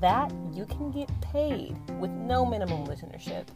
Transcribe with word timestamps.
that 0.00 0.32
you 0.52 0.66
can 0.66 0.90
get 0.90 1.08
paid 1.20 1.76
with 1.98 2.10
no 2.10 2.44
minimum 2.44 2.86
listenership. 2.86 3.46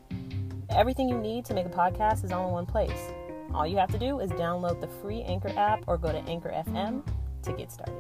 Everything 0.71 1.09
you 1.09 1.19
need 1.19 1.45
to 1.47 1.55
make 1.55 1.67
a 1.67 1.71
podcast 1.71 2.25
is 2.25 2.33
all 2.33 2.47
in 2.47 2.53
one 2.53 2.67
place. 2.67 3.13
All 3.53 3.67
you 3.67 3.77
have 3.77 3.91
to 3.91 3.99
do 3.99 4.21
is 4.21 4.31
download 4.33 4.81
the 4.81 4.87
free 4.87 5.23
Anchor 5.23 5.53
app 5.57 5.83
or 5.87 5.99
go 5.99 6.13
to 6.13 6.19
Anchor 6.19 6.51
FM 6.51 7.03
to 7.43 7.53
get 7.53 7.73
started. 7.73 7.95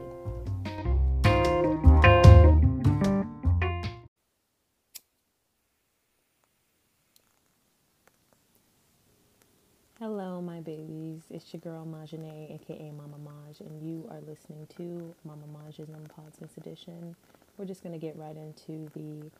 It's 11.32 11.52
your 11.52 11.60
girl 11.60 11.86
Majane, 11.86 12.52
aka 12.56 12.90
Mama 12.90 13.16
Maj, 13.18 13.60
and 13.60 13.80
you 13.80 14.08
are 14.10 14.20
listening 14.20 14.66
to 14.76 15.14
Mama 15.24 15.44
Maj's 15.46 15.88
Unpods 15.88 16.56
Edition. 16.56 17.14
We're 17.56 17.66
just 17.66 17.84
to 17.84 17.98
get 17.98 18.16
right 18.16 18.36
into 18.36 18.90
the 18.96 19.30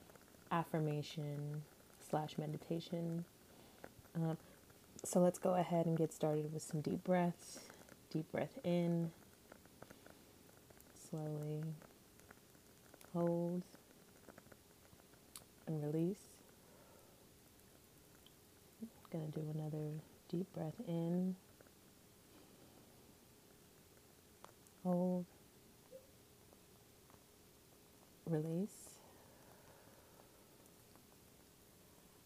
affirmation 0.53 1.63
slash 2.09 2.39
meditation. 2.39 3.25
Uh, 4.15 4.37
so 5.05 5.19
let's 5.19 5.41
go 5.41 5.55
ahead 5.55 5.87
and 5.87 5.99
get 5.99 6.13
started 6.13 6.53
with 6.53 6.63
some 6.63 6.81
deep 6.81 7.03
breaths. 7.03 7.59
Deep 8.13 8.31
breath 8.31 8.59
in, 8.63 9.11
slowly 11.11 11.65
hold 13.13 13.63
and 15.67 15.83
release. 15.83 16.19
Gonna 19.13 19.27
do 19.27 19.43
another 19.53 19.91
deep 20.29 20.53
breath 20.53 20.75
in, 20.87 21.35
hold, 24.83 25.25
release. 28.27 28.99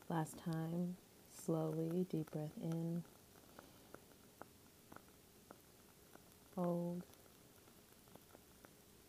Last 0.09 0.39
time, 0.39 0.97
slowly, 1.33 2.07
deep 2.11 2.31
breath 2.31 2.53
in, 2.63 3.03
hold, 6.55 7.03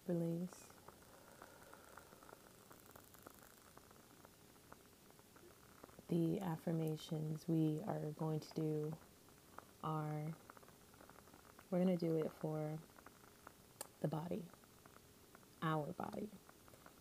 release. 0.08 0.50
The 6.08 6.40
affirmations 6.42 7.44
we 7.48 7.82
are 7.88 8.00
going 8.18 8.40
to 8.40 8.54
do 8.56 8.94
are 9.84 10.34
we're 11.70 11.84
going 11.84 11.98
to 11.98 12.06
do 12.06 12.16
it 12.16 12.32
for 12.40 12.80
the 14.06 14.16
body, 14.16 14.44
our 15.64 15.88
body. 15.98 16.30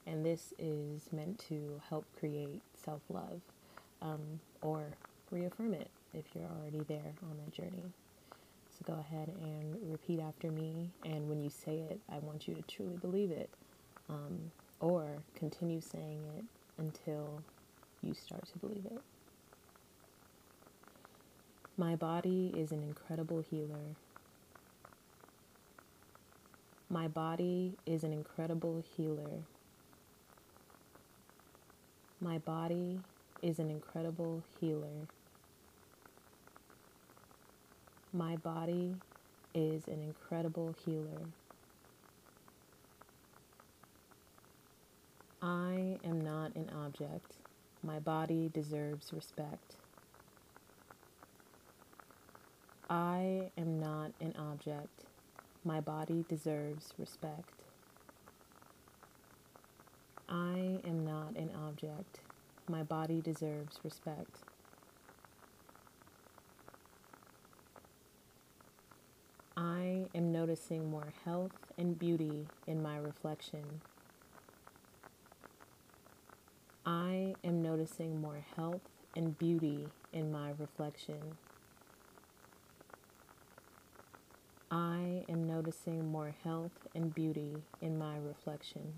And 0.07 0.25
this 0.25 0.55
is 0.59 1.13
meant 1.13 1.39
to 1.51 1.81
help 1.91 2.07
create 2.19 2.63
self 2.75 3.03
love 3.11 3.43
um, 4.01 4.41
or 4.63 4.85
reaffirm 5.31 5.75
it 5.75 5.91
if 6.15 6.25
you're 6.35 6.49
already 6.49 6.83
there 6.89 7.13
on 7.23 7.37
that 7.39 7.53
journey. 7.53 7.93
So 8.71 8.85
go 8.87 8.99
ahead 8.99 9.29
and 9.29 9.77
repeat 9.91 10.19
after 10.19 10.51
me. 10.51 10.89
And 11.05 11.29
when 11.29 11.43
you 11.43 11.51
say 11.51 11.81
it, 11.91 12.01
I 12.11 12.19
want 12.21 12.49
you 12.49 12.55
to 12.55 12.63
truly 12.63 12.97
believe 12.97 13.31
it 13.31 13.51
um, 14.09 14.51
or 14.81 15.07
continue 15.35 15.81
saying 15.83 16.23
it 16.39 16.45
until 16.79 17.43
you 18.03 18.15
start 18.15 18.47
to 18.53 18.59
believe 18.59 18.87
it. 18.87 19.01
My 21.77 21.97
body 21.97 22.55
is 22.57 22.73
an 22.73 22.83
incredible 22.83 23.41
healer. 23.41 23.97
My 26.91 27.09
body 27.09 27.73
is 27.87 28.05
an 28.05 28.13
incredible 28.13 28.85
healer. 28.97 29.43
My 32.21 32.39
body 32.39 33.01
is 33.43 33.59
an 33.59 33.71
incredible 33.71 34.43
healer. 34.61 35.09
My 38.13 38.37
body 38.37 38.95
is 39.55 39.89
an 39.89 40.03
incredible 40.03 40.75
healer. 40.85 41.27
I 45.43 45.99
am 46.05 46.21
not 46.21 46.55
an 46.55 46.71
object. 46.75 47.35
My 47.83 47.99
body 47.99 48.51
deserves 48.53 49.13
respect. 49.13 49.77
I 52.89 53.51
am 53.59 53.81
not 53.81 54.13
an 54.21 54.35
object. 54.39 55.05
My 55.67 55.81
body 55.81 56.27
deserves 56.29 56.93
respect. 56.99 57.63
I 60.29 60.81
am 60.85 61.07
not 61.07 61.37
an 61.37 61.51
object. 61.57 62.21
My 62.69 62.83
body 62.83 63.23
deserves 63.23 63.81
respect. 63.83 64.41
I 69.57 70.09
am 70.15 70.33
noticing 70.33 70.91
more 70.91 71.15
health 71.25 71.73
and 71.79 71.99
beauty 71.99 72.49
in 72.67 72.83
my 72.83 72.99
reflection. 72.99 73.81
I 76.85 77.37
am 77.43 77.63
noticing 77.63 78.21
more 78.21 78.45
health 78.57 78.83
and 79.17 79.39
beauty 79.39 79.93
in 80.13 80.31
my 80.31 80.53
reflection. 80.59 81.39
I 84.71 85.25
am 85.29 85.44
noticing 85.55 86.11
more 86.11 86.35
health 86.43 86.73
and 86.97 87.15
beauty 87.15 87.55
in 87.81 87.97
my 87.97 88.17
reflection. 88.17 88.95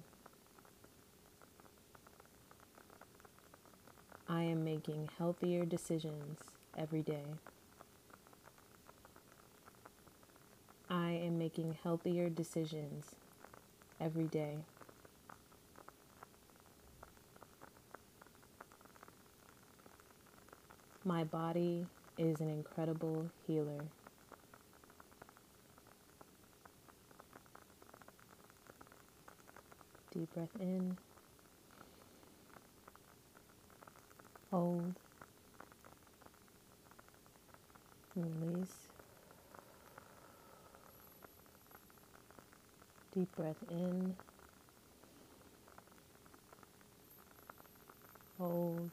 I 4.27 4.43
am 4.45 4.65
making 4.65 5.11
healthier 5.19 5.67
decisions 5.67 6.39
every 6.79 7.03
day. 7.03 7.25
I 10.89 11.11
am 11.11 11.39
making 11.39 11.77
healthier 11.83 12.31
decisions 12.31 13.17
every 14.01 14.25
day. 14.25 14.57
My 21.05 21.23
body 21.23 21.87
is 22.17 22.41
an 22.41 22.49
incredible 22.49 23.27
healer. 23.47 23.85
Deep 30.17 30.33
breath 30.33 30.49
in. 30.59 30.97
Hold. 34.51 34.95
Release. 38.15 38.89
Deep 43.15 43.29
breath 43.37 43.57
in. 43.69 44.15
Hold. 48.39 48.93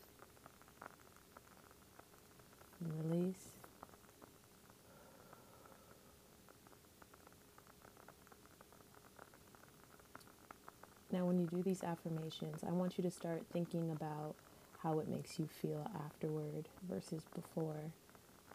And 2.81 3.11
release. 3.11 3.53
Now, 11.13 11.25
when 11.25 11.39
you 11.39 11.45
do 11.45 11.61
these 11.73 11.83
affirmations, 11.83 12.63
I 12.67 12.71
want 12.71 12.97
you 12.97 13.03
to 13.03 13.09
start 13.09 13.41
thinking 13.51 13.89
about 13.89 14.35
how 14.83 14.99
it 14.99 15.07
makes 15.07 15.39
you 15.39 15.47
feel 15.47 15.89
afterward 16.05 16.69
versus 16.87 17.23
before. 17.33 17.91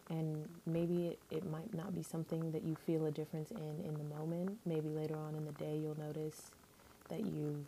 And 0.09 0.47
maybe 0.65 1.07
it, 1.07 1.19
it 1.29 1.51
might 1.51 1.73
not 1.73 1.93
be 1.93 2.01
something 2.01 2.51
that 2.51 2.63
you 2.63 2.75
feel 2.75 3.05
a 3.07 3.11
difference 3.11 3.51
in 3.51 3.83
in 3.85 3.93
the 3.95 4.15
moment. 4.15 4.57
Maybe 4.65 4.87
later 4.87 5.17
on 5.17 5.35
in 5.35 5.45
the 5.45 5.51
day 5.51 5.77
you'll 5.77 5.99
notice 5.99 6.51
that 7.09 7.25
you 7.25 7.65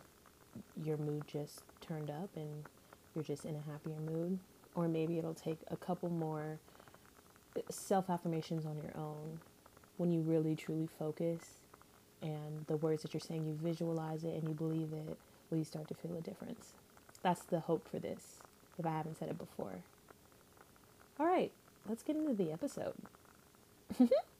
your 0.82 0.96
mood 0.96 1.24
just 1.26 1.62
turned 1.80 2.10
up 2.10 2.30
and 2.34 2.64
you're 3.14 3.24
just 3.24 3.44
in 3.44 3.54
a 3.54 3.70
happier 3.70 3.98
mood. 4.10 4.38
Or 4.74 4.88
maybe 4.88 5.18
it'll 5.18 5.34
take 5.34 5.58
a 5.70 5.76
couple 5.76 6.08
more 6.08 6.58
self 7.70 8.08
affirmations 8.08 8.64
on 8.64 8.78
your 8.78 8.96
own 8.96 9.38
when 9.98 10.10
you 10.10 10.20
really 10.22 10.56
truly 10.56 10.88
focus 10.98 11.40
and 12.22 12.64
the 12.68 12.76
words 12.76 13.02
that 13.02 13.12
you're 13.12 13.20
saying 13.20 13.44
you 13.44 13.52
visualize 13.62 14.24
it 14.24 14.34
and 14.34 14.48
you 14.48 14.54
believe 14.54 14.92
it 14.92 15.18
will 15.52 15.58
you 15.58 15.64
start 15.64 15.86
to 15.88 15.94
feel 15.94 16.16
a 16.16 16.20
difference 16.20 16.72
that's 17.22 17.42
the 17.44 17.60
hope 17.60 17.88
for 17.88 17.98
this 17.98 18.38
if 18.78 18.86
I 18.86 18.90
haven't 18.90 19.18
said 19.18 19.28
it 19.28 19.38
before. 19.38 19.76
All 21.20 21.26
right, 21.26 21.52
let's 21.88 22.02
get 22.02 22.16
into 22.16 22.34
the 22.34 22.50
episode. 22.50 22.94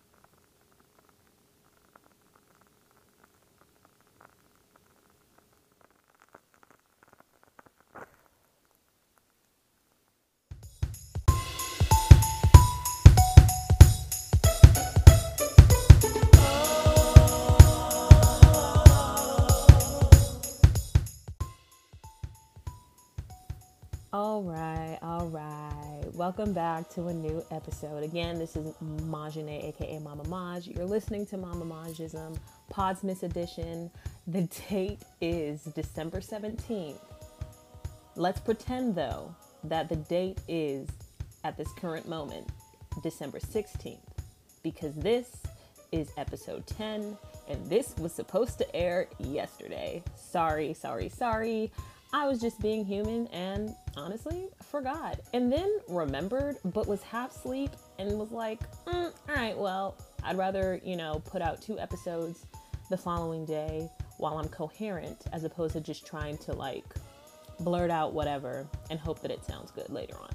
All 24.43 24.49
right, 24.49 24.99
all 25.03 25.29
right. 25.29 26.03
Welcome 26.15 26.53
back 26.53 26.89
to 26.95 27.07
a 27.07 27.15
new 27.15 27.45
episode. 27.53 28.03
Again, 28.03 28.41
this 28.41 28.57
is 28.57 28.75
Majane, 28.83 29.69
aka 29.69 30.01
Mama 30.01 30.25
Maj. 30.25 30.67
You're 30.67 30.85
listening 30.85 31.27
to 31.27 31.37
Mama 31.37 31.65
Majism, 31.65 32.37
Podsmas 32.69 33.23
edition. 33.23 33.89
The 34.27 34.49
date 34.69 34.99
is 35.21 35.63
December 35.63 36.19
17th. 36.19 36.99
Let's 38.17 38.41
pretend, 38.41 38.97
though, 38.97 39.33
that 39.63 39.89
the 39.89 39.95
date 39.95 40.41
is, 40.49 40.89
at 41.45 41.57
this 41.57 41.69
current 41.79 42.09
moment, 42.09 42.49
December 43.01 43.39
16th, 43.39 44.01
because 44.65 44.95
this 44.97 45.37
is 45.93 46.11
episode 46.17 46.67
10, 46.67 47.17
and 47.49 47.71
this 47.71 47.95
was 47.97 48.13
supposed 48.13 48.59
to 48.59 48.75
air 48.75 49.07
yesterday. 49.21 50.03
Sorry, 50.17 50.75
sorry, 50.75 51.09
sorry. 51.11 51.71
I 52.15 52.29
was 52.29 52.41
just 52.41 52.61
being 52.61 52.85
human 52.85 53.27
and 53.29 53.75
honestly 53.97 54.49
forgot. 54.63 55.21
And 55.33 55.51
then 55.51 55.79
remembered, 55.89 56.59
but 56.65 56.87
was 56.87 57.03
half 57.03 57.35
asleep 57.35 57.71
and 57.99 58.19
was 58.19 58.31
like, 58.31 58.61
mm, 58.85 59.13
all 59.29 59.35
right, 59.35 59.57
well, 59.57 59.97
I'd 60.23 60.37
rather, 60.37 60.79
you 60.85 60.97
know, 60.97 61.23
put 61.25 61.41
out 61.41 61.63
two 61.63 61.79
episodes 61.79 62.45
the 62.91 62.99
following 62.99 63.47
day 63.47 63.89
while 64.19 64.37
I'm 64.37 64.49
coherent 64.49 65.25
as 65.33 65.45
opposed 65.45 65.73
to 65.73 65.81
just 65.81 66.07
trying 66.07 66.37
to 66.39 66.53
like 66.53 66.85
blurt 67.61 67.91
out 67.91 68.13
whatever 68.13 68.67
and 68.91 69.01
hope 69.01 69.23
that 69.23 69.31
it 69.31 69.43
sounds 69.43 69.71
good 69.71 69.89
later 69.89 70.17
on. 70.21 70.31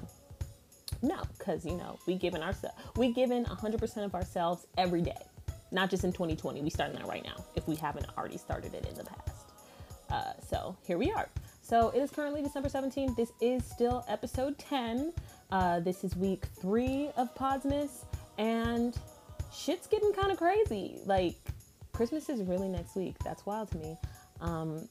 No, 1.00 1.22
because, 1.38 1.64
you 1.64 1.76
know, 1.76 1.96
we 2.08 2.16
given 2.16 2.42
ourselves, 2.42 2.76
we 2.96 3.12
given 3.12 3.44
100% 3.44 4.04
of 4.04 4.16
ourselves 4.16 4.66
every 4.76 5.00
day, 5.00 5.22
not 5.70 5.90
just 5.90 6.02
in 6.02 6.12
2020. 6.12 6.60
We 6.60 6.70
starting 6.70 6.96
that 6.96 7.06
right 7.06 7.22
now 7.22 7.44
if 7.54 7.68
we 7.68 7.76
haven't 7.76 8.06
already 8.18 8.36
started 8.36 8.74
it 8.74 8.84
in 8.84 8.96
the 8.96 9.04
past. 9.04 9.44
Uh, 10.10 10.32
so 10.44 10.76
here 10.84 10.98
we 10.98 11.12
are. 11.12 11.28
So 11.68 11.90
it 11.90 11.98
is 11.98 12.10
currently 12.10 12.40
December 12.40 12.70
17th. 12.70 13.14
This 13.14 13.30
is 13.42 13.62
still 13.62 14.02
episode 14.08 14.56
10. 14.56 15.12
Uh, 15.50 15.80
this 15.80 16.02
is 16.02 16.16
week 16.16 16.46
three 16.58 17.10
of 17.14 17.34
Podsmas, 17.34 18.06
and 18.38 18.98
shit's 19.54 19.86
getting 19.86 20.14
kind 20.14 20.32
of 20.32 20.38
crazy. 20.38 20.98
Like, 21.04 21.36
Christmas 21.92 22.30
is 22.30 22.40
really 22.40 22.68
next 22.68 22.96
week. 22.96 23.16
That's 23.22 23.44
wild 23.44 23.70
to 23.72 23.76
me. 23.76 23.98
Um, 24.40 24.88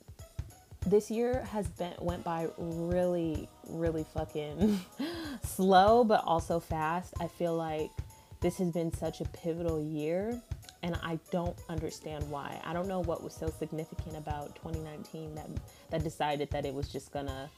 this 0.85 1.09
year 1.09 1.41
has 1.51 1.67
been 1.67 1.93
went 1.99 2.23
by 2.23 2.47
really, 2.59 3.49
really 3.69 4.05
fucking 4.13 4.79
slow, 5.43 6.03
but 6.03 6.23
also 6.25 6.59
fast. 6.59 7.15
I 7.19 7.27
feel 7.27 7.55
like 7.55 7.89
this 8.41 8.59
has 8.59 8.69
been 8.69 8.93
such 8.93 9.19
a 9.19 9.25
pivotal 9.25 9.81
year 9.81 10.39
and 10.87 10.95
I 11.03 11.19
don't 11.31 11.57
understand 11.67 12.29
why. 12.31 12.59
I 12.63 12.71
don't 12.71 12.87
know 12.87 13.01
what 13.01 13.21
was 13.21 13.33
so 13.33 13.51
significant 13.59 14.15
about 14.15 14.55
2019 14.55 15.35
that 15.35 15.49
that 15.89 16.03
decided 16.03 16.49
that 16.51 16.65
it 16.65 16.73
was 16.73 16.87
just 16.87 17.11
gonna 17.11 17.49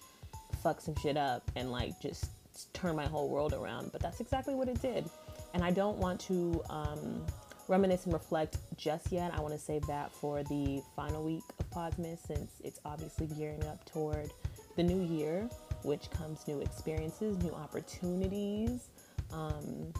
fuck 0.63 0.81
some 0.81 0.95
shit 0.95 1.15
up 1.15 1.49
and 1.55 1.71
like 1.71 1.99
just 2.01 2.31
turn 2.73 2.95
my 2.95 3.05
whole 3.05 3.29
world 3.29 3.53
around. 3.53 3.91
But 3.91 4.01
that's 4.01 4.19
exactly 4.19 4.55
what 4.55 4.67
it 4.67 4.81
did, 4.81 5.07
and 5.53 5.63
I 5.63 5.69
don't 5.69 5.97
want 5.97 6.19
to 6.21 6.61
um, 6.71 7.23
reminisce 7.67 8.05
and 8.05 8.13
reflect 8.13 8.57
just 8.75 9.11
yet. 9.11 9.31
I 9.33 9.41
want 9.41 9.53
to 9.53 9.59
save 9.59 9.85
that 9.85 10.11
for 10.11 10.41
the 10.41 10.81
final 10.95 11.23
week 11.23 11.43
of 11.59 11.69
Podsmas 11.69 12.25
since 12.25 12.53
it's 12.63 12.79
obviously 12.83 13.27
gearing 13.27 13.63
up 13.65 13.85
toward 13.85 14.31
the 14.75 14.81
new 14.81 15.03
year, 15.03 15.47
which 15.83 16.09
comes 16.09 16.47
new 16.47 16.61
experiences, 16.61 17.37
new 17.43 17.53
opportunities. 17.53 18.89
Um, 19.31 19.93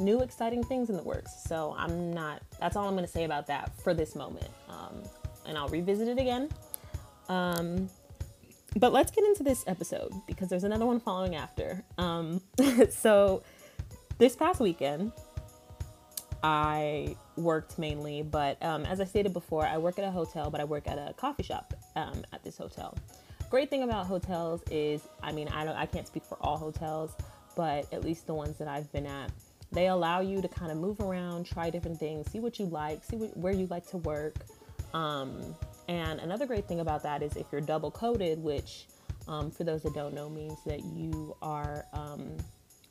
new 0.00 0.20
exciting 0.20 0.64
things 0.64 0.90
in 0.90 0.96
the 0.96 1.02
works. 1.02 1.32
So 1.46 1.74
I'm 1.78 2.12
not, 2.12 2.42
that's 2.58 2.76
all 2.76 2.86
I'm 2.86 2.94
going 2.94 3.04
to 3.04 3.10
say 3.10 3.24
about 3.24 3.46
that 3.48 3.72
for 3.82 3.94
this 3.94 4.14
moment. 4.14 4.48
Um, 4.68 5.02
and 5.46 5.56
I'll 5.56 5.68
revisit 5.68 6.08
it 6.08 6.18
again. 6.18 6.48
Um, 7.28 7.88
but 8.76 8.92
let's 8.92 9.10
get 9.10 9.24
into 9.24 9.42
this 9.42 9.64
episode 9.66 10.12
because 10.26 10.48
there's 10.48 10.64
another 10.64 10.86
one 10.86 11.00
following 11.00 11.34
after. 11.34 11.84
Um, 11.98 12.40
so 12.90 13.42
this 14.18 14.36
past 14.36 14.60
weekend, 14.60 15.12
I 16.42 17.16
worked 17.36 17.78
mainly, 17.78 18.22
but 18.22 18.62
um, 18.62 18.84
as 18.86 19.00
I 19.00 19.04
stated 19.04 19.32
before, 19.32 19.66
I 19.66 19.78
work 19.78 19.98
at 19.98 20.04
a 20.04 20.10
hotel, 20.10 20.50
but 20.50 20.60
I 20.60 20.64
work 20.64 20.88
at 20.88 20.98
a 20.98 21.12
coffee 21.14 21.42
shop 21.42 21.74
um, 21.96 22.24
at 22.32 22.42
this 22.44 22.56
hotel. 22.56 22.96
Great 23.50 23.68
thing 23.68 23.82
about 23.82 24.06
hotels 24.06 24.62
is, 24.70 25.02
I 25.22 25.32
mean, 25.32 25.48
I 25.48 25.64
don't, 25.64 25.76
I 25.76 25.86
can't 25.86 26.06
speak 26.06 26.24
for 26.24 26.38
all 26.40 26.56
hotels, 26.56 27.14
but 27.56 27.92
at 27.92 28.04
least 28.04 28.26
the 28.26 28.34
ones 28.34 28.58
that 28.58 28.68
I've 28.68 28.90
been 28.92 29.06
at, 29.06 29.32
they 29.72 29.88
allow 29.88 30.20
you 30.20 30.42
to 30.42 30.48
kind 30.48 30.70
of 30.70 30.78
move 30.78 31.00
around, 31.00 31.46
try 31.46 31.70
different 31.70 31.98
things, 31.98 32.30
see 32.30 32.40
what 32.40 32.58
you 32.58 32.66
like, 32.66 33.04
see 33.04 33.16
what, 33.16 33.36
where 33.36 33.52
you 33.52 33.66
like 33.68 33.86
to 33.90 33.98
work. 33.98 34.34
Um, 34.94 35.54
and 35.88 36.20
another 36.20 36.46
great 36.46 36.66
thing 36.66 36.80
about 36.80 37.02
that 37.04 37.22
is 37.22 37.36
if 37.36 37.46
you're 37.52 37.60
double 37.60 37.90
coded, 37.90 38.42
which 38.42 38.86
um, 39.28 39.50
for 39.50 39.64
those 39.64 39.82
that 39.82 39.94
don't 39.94 40.14
know 40.14 40.28
means 40.28 40.58
that 40.66 40.84
you 40.84 41.36
are 41.42 41.86
um, 41.92 42.36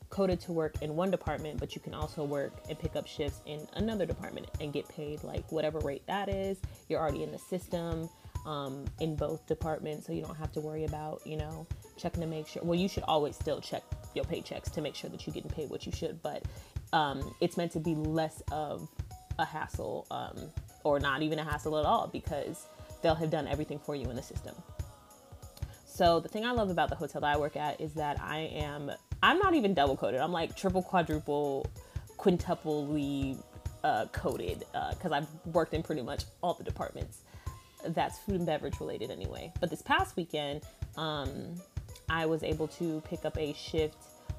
coded 0.08 0.40
to 0.40 0.52
work 0.52 0.74
in 0.82 0.96
one 0.96 1.10
department, 1.10 1.60
but 1.60 1.74
you 1.74 1.80
can 1.80 1.94
also 1.94 2.24
work 2.24 2.52
and 2.68 2.78
pick 2.78 2.96
up 2.96 3.06
shifts 3.06 3.40
in 3.46 3.66
another 3.74 4.06
department 4.06 4.48
and 4.60 4.72
get 4.72 4.88
paid 4.88 5.22
like 5.22 5.50
whatever 5.52 5.78
rate 5.80 6.06
that 6.06 6.28
is. 6.28 6.58
You're 6.88 7.00
already 7.00 7.22
in 7.22 7.30
the 7.30 7.38
system 7.38 8.08
um, 8.46 8.84
in 9.00 9.16
both 9.16 9.46
departments, 9.46 10.06
so 10.06 10.12
you 10.12 10.22
don't 10.22 10.36
have 10.36 10.52
to 10.52 10.60
worry 10.60 10.84
about, 10.84 11.20
you 11.26 11.36
know, 11.36 11.66
checking 11.96 12.22
to 12.22 12.26
make 12.26 12.48
sure. 12.48 12.62
Well, 12.62 12.78
you 12.78 12.88
should 12.88 13.04
always 13.04 13.36
still 13.36 13.60
check 13.60 13.82
your 14.14 14.24
paychecks 14.24 14.70
to 14.72 14.80
make 14.80 14.94
sure 14.94 15.10
that 15.10 15.26
you're 15.26 15.34
getting 15.34 15.50
paid 15.50 15.70
what 15.70 15.86
you 15.86 15.92
should, 15.92 16.22
but 16.22 16.42
um, 16.92 17.34
it's 17.40 17.56
meant 17.56 17.72
to 17.72 17.80
be 17.80 17.94
less 17.94 18.42
of 18.50 18.88
a 19.38 19.44
hassle 19.44 20.06
um, 20.10 20.36
or 20.84 21.00
not 21.00 21.22
even 21.22 21.38
a 21.38 21.44
hassle 21.44 21.78
at 21.78 21.84
all 21.84 22.08
because 22.08 22.66
they'll 23.02 23.14
have 23.14 23.30
done 23.30 23.46
everything 23.46 23.78
for 23.78 23.94
you 23.94 24.08
in 24.10 24.16
the 24.16 24.22
system. 24.22 24.54
So 25.86 26.18
the 26.18 26.28
thing 26.28 26.46
I 26.46 26.52
love 26.52 26.70
about 26.70 26.88
the 26.88 26.96
hotel 26.96 27.20
that 27.20 27.34
I 27.34 27.38
work 27.38 27.56
at 27.56 27.80
is 27.80 27.92
that 27.94 28.20
I 28.20 28.50
am 28.54 28.90
I'm 29.22 29.38
not 29.38 29.54
even 29.54 29.74
double 29.74 29.96
coded. 29.96 30.20
I'm 30.20 30.32
like 30.32 30.56
triple, 30.56 30.82
quadruple, 30.82 31.66
quintuply 32.16 33.36
uh, 33.84 34.06
coded 34.12 34.60
because 34.90 35.12
uh, 35.12 35.16
I've 35.16 35.28
worked 35.52 35.74
in 35.74 35.82
pretty 35.82 36.02
much 36.02 36.24
all 36.42 36.54
the 36.54 36.64
departments. 36.64 37.18
That's 37.84 38.18
food 38.18 38.36
and 38.36 38.46
beverage 38.46 38.78
related 38.80 39.10
anyway. 39.10 39.52
But 39.60 39.70
this 39.70 39.82
past 39.82 40.16
weekend, 40.16 40.62
um, 40.96 41.60
I 42.10 42.26
was 42.26 42.42
able 42.42 42.66
to 42.68 43.00
pick 43.08 43.24
up 43.24 43.38
a 43.38 43.52
shift 43.52 43.96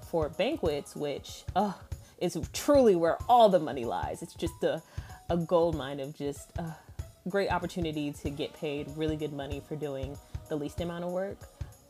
for 0.09 0.27
banquets, 0.29 0.93
which 0.95 1.45
uh, 1.55 1.71
is 2.19 2.37
truly 2.51 2.95
where 2.95 3.17
all 3.29 3.47
the 3.47 3.59
money 3.59 3.85
lies. 3.85 4.21
It's 4.21 4.33
just 4.35 4.61
a, 4.61 4.83
a 5.29 5.37
gold 5.37 5.75
mine 5.75 6.01
of 6.01 6.15
just 6.15 6.51
a 6.57 6.63
uh, 6.63 6.73
great 7.29 7.49
opportunity 7.49 8.11
to 8.11 8.29
get 8.29 8.53
paid 8.53 8.91
really 8.97 9.15
good 9.15 9.31
money 9.31 9.61
for 9.67 9.75
doing 9.75 10.17
the 10.49 10.55
least 10.55 10.81
amount 10.81 11.05
of 11.05 11.11
work, 11.11 11.37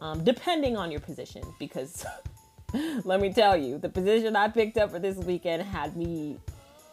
um, 0.02 0.24
depending 0.24 0.78
on 0.78 0.92
your 0.92 1.00
position. 1.00 1.42
Because 1.58 2.06
let 3.04 3.20
me 3.20 3.34
tell 3.34 3.58
you, 3.58 3.80
the 3.80 3.90
position 3.90 4.36
I 4.36 4.50
picked 4.50 4.78
up 4.78 4.92
for 4.92 5.00
this 5.00 5.18
weekend 5.18 5.64
had 5.64 5.98
me 5.98 6.38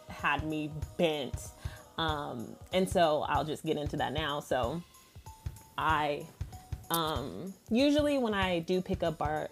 had 0.07 0.43
me 0.43 0.71
bent. 0.97 1.35
Um, 1.99 2.55
and 2.73 2.89
so 2.89 3.23
I'll 3.27 3.45
just 3.45 3.63
get 3.63 3.77
into 3.77 3.97
that 3.97 4.13
now. 4.13 4.39
So 4.39 4.81
I 5.77 6.25
um, 6.89 7.53
usually 7.69 8.17
when 8.17 8.33
I 8.33 8.59
do 8.59 8.81
pick 8.81 9.03
up 9.03 9.17
bar, 9.17 9.49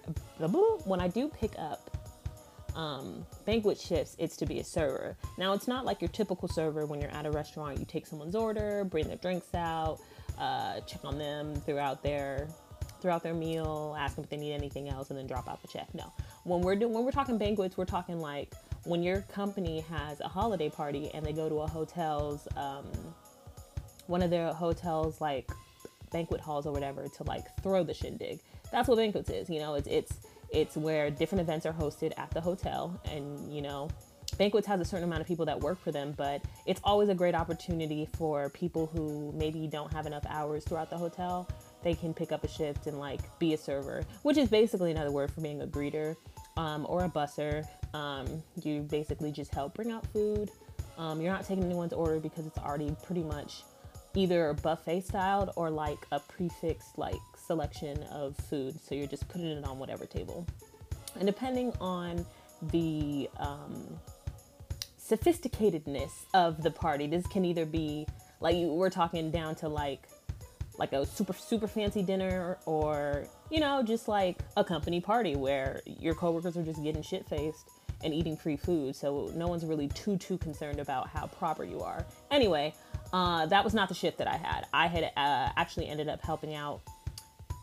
when 0.85 0.99
I 0.99 1.07
do 1.07 1.27
pick 1.27 1.53
up 1.57 1.91
um, 2.75 3.25
banquet 3.45 3.79
shifts, 3.79 4.15
it's 4.19 4.37
to 4.37 4.45
be 4.45 4.59
a 4.59 4.63
server. 4.63 5.17
Now, 5.37 5.53
it's 5.53 5.67
not 5.67 5.85
like 5.85 6.01
your 6.01 6.09
typical 6.09 6.47
server 6.47 6.85
when 6.85 7.01
you're 7.01 7.11
at 7.11 7.25
a 7.25 7.31
restaurant. 7.31 7.79
You 7.79 7.85
take 7.85 8.05
someone's 8.05 8.35
order, 8.35 8.83
bring 8.85 9.07
their 9.07 9.17
drinks 9.17 9.53
out, 9.55 9.99
uh, 10.37 10.79
check 10.81 11.03
on 11.03 11.17
them 11.17 11.55
throughout 11.55 12.03
their 12.03 12.47
throughout 12.99 13.21
their 13.21 13.33
meal, 13.33 13.95
ask 13.99 14.15
them 14.15 14.23
if 14.23 14.29
they 14.29 14.37
need 14.37 14.53
anything 14.53 14.89
else, 14.89 15.11
and 15.11 15.19
then 15.19 15.27
drop 15.27 15.47
out 15.47 15.61
the 15.61 15.67
check. 15.67 15.87
No, 15.93 16.11
when 16.43 16.61
we're 16.61 16.75
doing 16.75 16.93
when 16.93 17.03
we're 17.03 17.11
talking 17.11 17.37
banquets, 17.37 17.77
we're 17.77 17.85
talking 17.85 18.19
like 18.19 18.53
when 18.83 19.03
your 19.03 19.21
company 19.21 19.81
has 19.81 20.19
a 20.21 20.27
holiday 20.27 20.69
party 20.69 21.11
and 21.13 21.25
they 21.25 21.33
go 21.33 21.49
to 21.49 21.55
a 21.59 21.67
hotel's 21.67 22.47
um, 22.55 22.85
one 24.07 24.21
of 24.21 24.29
their 24.29 24.53
hotels 24.53 25.19
like 25.19 25.51
banquet 26.11 26.41
halls 26.41 26.65
or 26.65 26.73
whatever 26.73 27.07
to 27.07 27.23
like 27.23 27.45
throw 27.61 27.83
the 27.83 27.93
shindig. 27.93 28.39
That's 28.71 28.87
what 28.87 28.97
banquets 28.97 29.29
is. 29.29 29.49
You 29.49 29.59
know, 29.59 29.75
it's 29.75 29.87
it's 29.87 30.13
it's 30.51 30.77
where 30.77 31.09
different 31.09 31.41
events 31.41 31.65
are 31.65 31.73
hosted 31.73 32.13
at 32.17 32.31
the 32.31 32.41
hotel 32.41 32.99
and, 33.11 33.53
you 33.53 33.61
know, 33.61 33.89
banquets 34.37 34.67
has 34.67 34.79
a 34.79 34.85
certain 34.85 35.03
amount 35.03 35.21
of 35.21 35.27
people 35.27 35.45
that 35.45 35.59
work 35.59 35.81
for 35.81 35.91
them, 35.91 36.13
but 36.15 36.41
it's 36.65 36.79
always 36.83 37.09
a 37.09 37.15
great 37.15 37.35
opportunity 37.35 38.07
for 38.17 38.49
people 38.49 38.87
who 38.87 39.31
maybe 39.35 39.67
don't 39.67 39.91
have 39.91 40.05
enough 40.05 40.25
hours 40.29 40.63
throughout 40.63 40.89
the 40.89 40.97
hotel. 40.97 41.47
They 41.83 41.93
can 41.93 42.13
pick 42.13 42.31
up 42.31 42.43
a 42.43 42.47
shift 42.47 42.87
and 42.87 42.99
like 42.99 43.21
be 43.39 43.53
a 43.53 43.57
server, 43.57 44.03
which 44.23 44.37
is 44.37 44.49
basically 44.49 44.91
another 44.91 45.11
word 45.11 45.31
for 45.31 45.41
being 45.41 45.61
a 45.61 45.67
greeter 45.67 46.15
um, 46.55 46.85
or 46.87 47.05
a 47.05 47.09
busser. 47.09 47.65
Um, 47.93 48.43
you 48.63 48.81
basically 48.81 49.31
just 49.31 49.53
help 49.53 49.73
bring 49.73 49.91
out 49.91 50.05
food. 50.07 50.49
Um, 50.97 51.21
you're 51.21 51.31
not 51.31 51.45
taking 51.45 51.63
anyone's 51.63 51.93
order 51.93 52.19
because 52.19 52.45
it's 52.47 52.57
already 52.57 52.95
pretty 53.03 53.23
much 53.23 53.63
either 54.15 54.53
buffet 54.53 55.01
styled 55.01 55.51
or 55.55 55.69
like 55.69 55.99
a 56.11 56.19
prefixed 56.19 56.97
like 56.97 57.15
selection 57.37 58.01
of 58.03 58.35
food. 58.35 58.79
So 58.81 58.95
you're 58.95 59.07
just 59.07 59.27
putting 59.27 59.47
it 59.47 59.63
on 59.63 59.79
whatever 59.79 60.05
table. 60.05 60.45
And 61.15 61.25
depending 61.25 61.73
on 61.79 62.25
the 62.71 63.29
um, 63.37 63.99
sophisticatedness 64.99 66.11
of 66.33 66.63
the 66.63 66.71
party, 66.71 67.07
this 67.07 67.25
can 67.27 67.45
either 67.45 67.65
be 67.65 68.07
like 68.39 68.55
we're 68.55 68.89
talking 68.89 69.31
down 69.31 69.55
to 69.55 69.67
like 69.67 70.07
like 70.77 70.93
a 70.93 71.05
super 71.05 71.33
super 71.33 71.67
fancy 71.67 72.03
dinner 72.03 72.57
or 72.65 73.27
you 73.49 73.59
know 73.59 73.81
just 73.81 74.07
like 74.07 74.39
a 74.57 74.63
company 74.63 75.01
party 75.01 75.35
where 75.35 75.81
your 75.85 76.13
coworkers 76.13 76.55
are 76.55 76.63
just 76.63 76.83
getting 76.83 77.01
shit 77.01 77.27
faced 77.27 77.69
and 78.03 78.13
eating 78.13 78.37
free 78.37 78.55
food 78.55 78.95
so 78.95 79.31
no 79.35 79.47
one's 79.47 79.65
really 79.65 79.87
too 79.89 80.17
too 80.17 80.37
concerned 80.37 80.79
about 80.79 81.07
how 81.09 81.25
proper 81.25 81.63
you 81.63 81.81
are 81.81 82.05
anyway 82.29 82.71
uh, 83.13 83.45
that 83.45 83.63
was 83.63 83.73
not 83.73 83.89
the 83.89 83.95
shift 83.95 84.17
that 84.17 84.27
i 84.27 84.37
had 84.37 84.65
i 84.73 84.87
had 84.87 85.03
uh, 85.03 85.51
actually 85.57 85.87
ended 85.87 86.07
up 86.07 86.21
helping 86.21 86.53
out 86.55 86.81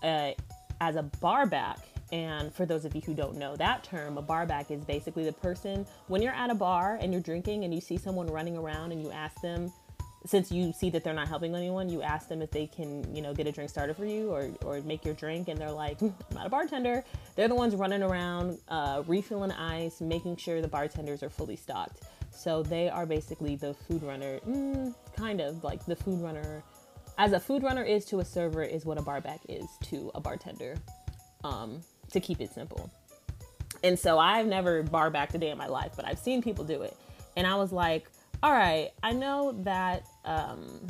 uh, 0.02 0.30
as 0.80 0.96
a 0.96 1.02
bar 1.02 1.46
back 1.46 1.78
and 2.12 2.54
for 2.54 2.66
those 2.66 2.84
of 2.84 2.94
you 2.94 3.00
who 3.00 3.14
don't 3.14 3.36
know 3.36 3.56
that 3.56 3.82
term, 3.82 4.18
a 4.18 4.22
bar 4.22 4.46
back 4.46 4.70
is 4.70 4.84
basically 4.84 5.24
the 5.24 5.32
person 5.32 5.84
when 6.06 6.22
you're 6.22 6.32
at 6.32 6.48
a 6.50 6.54
bar 6.54 6.96
and 7.00 7.12
you're 7.12 7.22
drinking 7.22 7.64
and 7.64 7.74
you 7.74 7.80
see 7.80 7.96
someone 7.96 8.28
running 8.28 8.56
around 8.56 8.92
and 8.92 9.02
you 9.02 9.10
ask 9.10 9.40
them, 9.40 9.72
since 10.26 10.50
you 10.50 10.72
see 10.72 10.90
that 10.90 11.04
they're 11.04 11.12
not 11.12 11.28
helping 11.28 11.54
anyone, 11.54 11.88
you 11.88 12.02
ask 12.02 12.28
them 12.28 12.40
if 12.40 12.50
they 12.50 12.66
can, 12.66 13.14
you 13.14 13.20
know, 13.20 13.34
get 13.34 13.46
a 13.46 13.52
drink 13.52 13.68
started 13.68 13.96
for 13.96 14.06
you 14.06 14.30
or, 14.30 14.48
or 14.64 14.80
make 14.82 15.04
your 15.04 15.14
drink. 15.14 15.48
And 15.48 15.58
they're 15.58 15.70
like, 15.70 15.98
hmm, 15.98 16.10
I'm 16.30 16.36
not 16.36 16.46
a 16.46 16.48
bartender. 16.48 17.04
They're 17.36 17.48
the 17.48 17.54
ones 17.54 17.74
running 17.74 18.02
around, 18.02 18.58
uh, 18.68 19.02
refilling 19.06 19.52
ice, 19.52 20.00
making 20.00 20.36
sure 20.36 20.62
the 20.62 20.68
bartenders 20.68 21.22
are 21.22 21.30
fully 21.30 21.56
stocked. 21.56 22.04
So 22.34 22.62
they 22.62 22.88
are 22.88 23.06
basically 23.06 23.56
the 23.56 23.74
food 23.74 24.02
runner, 24.02 24.40
mm, 24.40 24.94
kind 25.16 25.40
of 25.40 25.62
like 25.64 25.84
the 25.86 25.96
food 25.96 26.20
runner. 26.20 26.62
As 27.16 27.32
a 27.32 27.40
food 27.40 27.62
runner 27.62 27.82
is 27.82 28.04
to 28.06 28.18
a 28.18 28.24
server, 28.24 28.62
is 28.62 28.84
what 28.84 28.98
a 28.98 29.02
bar 29.02 29.20
back 29.20 29.40
is 29.48 29.66
to 29.84 30.10
a 30.14 30.20
bartender. 30.20 30.76
Um, 31.44 31.82
to 32.10 32.20
keep 32.20 32.40
it 32.40 32.52
simple. 32.52 32.90
And 33.82 33.98
so 33.98 34.18
I've 34.18 34.46
never 34.46 34.82
bar 34.82 35.10
backed 35.10 35.34
a 35.34 35.38
day 35.38 35.50
in 35.50 35.58
my 35.58 35.66
life, 35.66 35.92
but 35.94 36.06
I've 36.06 36.18
seen 36.18 36.42
people 36.42 36.64
do 36.64 36.82
it. 36.82 36.96
And 37.36 37.46
I 37.46 37.54
was 37.56 37.70
like, 37.70 38.08
all 38.42 38.52
right, 38.52 38.90
I 39.02 39.12
know 39.12 39.52
that 39.62 40.04
um, 40.24 40.86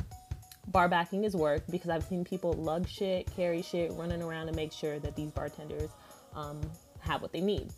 bar 0.67 0.87
backing 0.87 1.23
is 1.23 1.35
work 1.35 1.63
because 1.69 1.89
I've 1.89 2.03
seen 2.03 2.23
people 2.23 2.53
lug 2.53 2.87
shit, 2.87 3.29
carry 3.35 3.61
shit, 3.61 3.91
running 3.93 4.21
around 4.21 4.47
to 4.47 4.53
make 4.53 4.71
sure 4.71 4.99
that 4.99 5.15
these 5.15 5.31
bartenders 5.31 5.89
um, 6.35 6.61
have 6.99 7.21
what 7.21 7.33
they 7.33 7.41
need. 7.41 7.69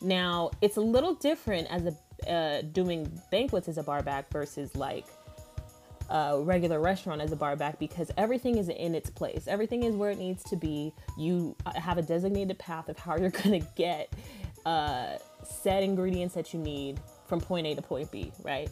Now, 0.00 0.50
it's 0.62 0.76
a 0.76 0.80
little 0.80 1.14
different 1.14 1.68
as 1.70 1.86
a 1.86 1.96
uh, 2.28 2.62
doing 2.72 3.10
banquets 3.30 3.68
as 3.68 3.78
a 3.78 3.82
bar 3.82 4.02
back 4.02 4.30
versus 4.30 4.74
like 4.76 5.06
a 6.10 6.40
regular 6.40 6.80
restaurant 6.80 7.20
as 7.20 7.30
a 7.32 7.36
bar 7.36 7.56
back 7.56 7.78
because 7.78 8.10
everything 8.16 8.58
is 8.58 8.68
in 8.68 8.94
its 8.94 9.10
place. 9.10 9.46
Everything 9.46 9.84
is 9.84 9.94
where 9.94 10.10
it 10.10 10.18
needs 10.18 10.42
to 10.44 10.56
be. 10.56 10.92
You 11.16 11.56
have 11.76 11.98
a 11.98 12.02
designated 12.02 12.58
path 12.58 12.88
of 12.88 12.98
how 12.98 13.16
you're 13.18 13.30
going 13.30 13.60
to 13.60 13.66
get 13.76 14.12
uh, 14.66 15.16
set 15.44 15.82
ingredients 15.82 16.34
that 16.34 16.52
you 16.52 16.60
need 16.60 17.00
from 17.26 17.40
point 17.40 17.66
A 17.66 17.74
to 17.74 17.82
point 17.82 18.10
B, 18.10 18.32
right? 18.42 18.68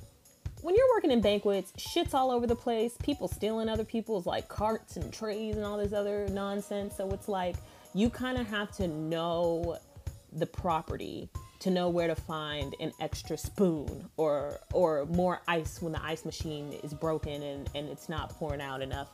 When 0.62 0.74
you're 0.74 0.88
working 0.96 1.12
in 1.12 1.20
banquets, 1.20 1.72
shit's 1.76 2.14
all 2.14 2.32
over 2.32 2.46
the 2.46 2.56
place. 2.56 2.96
People 3.00 3.28
stealing 3.28 3.68
other 3.68 3.84
people's 3.84 4.26
like 4.26 4.48
carts 4.48 4.96
and 4.96 5.12
trays 5.12 5.56
and 5.56 5.64
all 5.64 5.78
this 5.78 5.92
other 5.92 6.26
nonsense. 6.30 6.96
So 6.96 7.08
it's 7.10 7.28
like 7.28 7.54
you 7.94 8.10
kind 8.10 8.36
of 8.38 8.48
have 8.48 8.72
to 8.72 8.88
know 8.88 9.78
the 10.32 10.46
property 10.46 11.30
to 11.60 11.70
know 11.70 11.88
where 11.88 12.06
to 12.06 12.14
find 12.14 12.74
an 12.80 12.92
extra 13.00 13.36
spoon 13.36 14.08
or 14.16 14.60
or 14.72 15.06
more 15.06 15.40
ice 15.48 15.82
when 15.82 15.92
the 15.92 16.04
ice 16.04 16.24
machine 16.24 16.72
is 16.84 16.94
broken 16.94 17.42
and, 17.42 17.68
and 17.74 17.88
it's 17.88 18.08
not 18.08 18.30
pouring 18.30 18.60
out 18.60 18.80
enough 18.80 19.08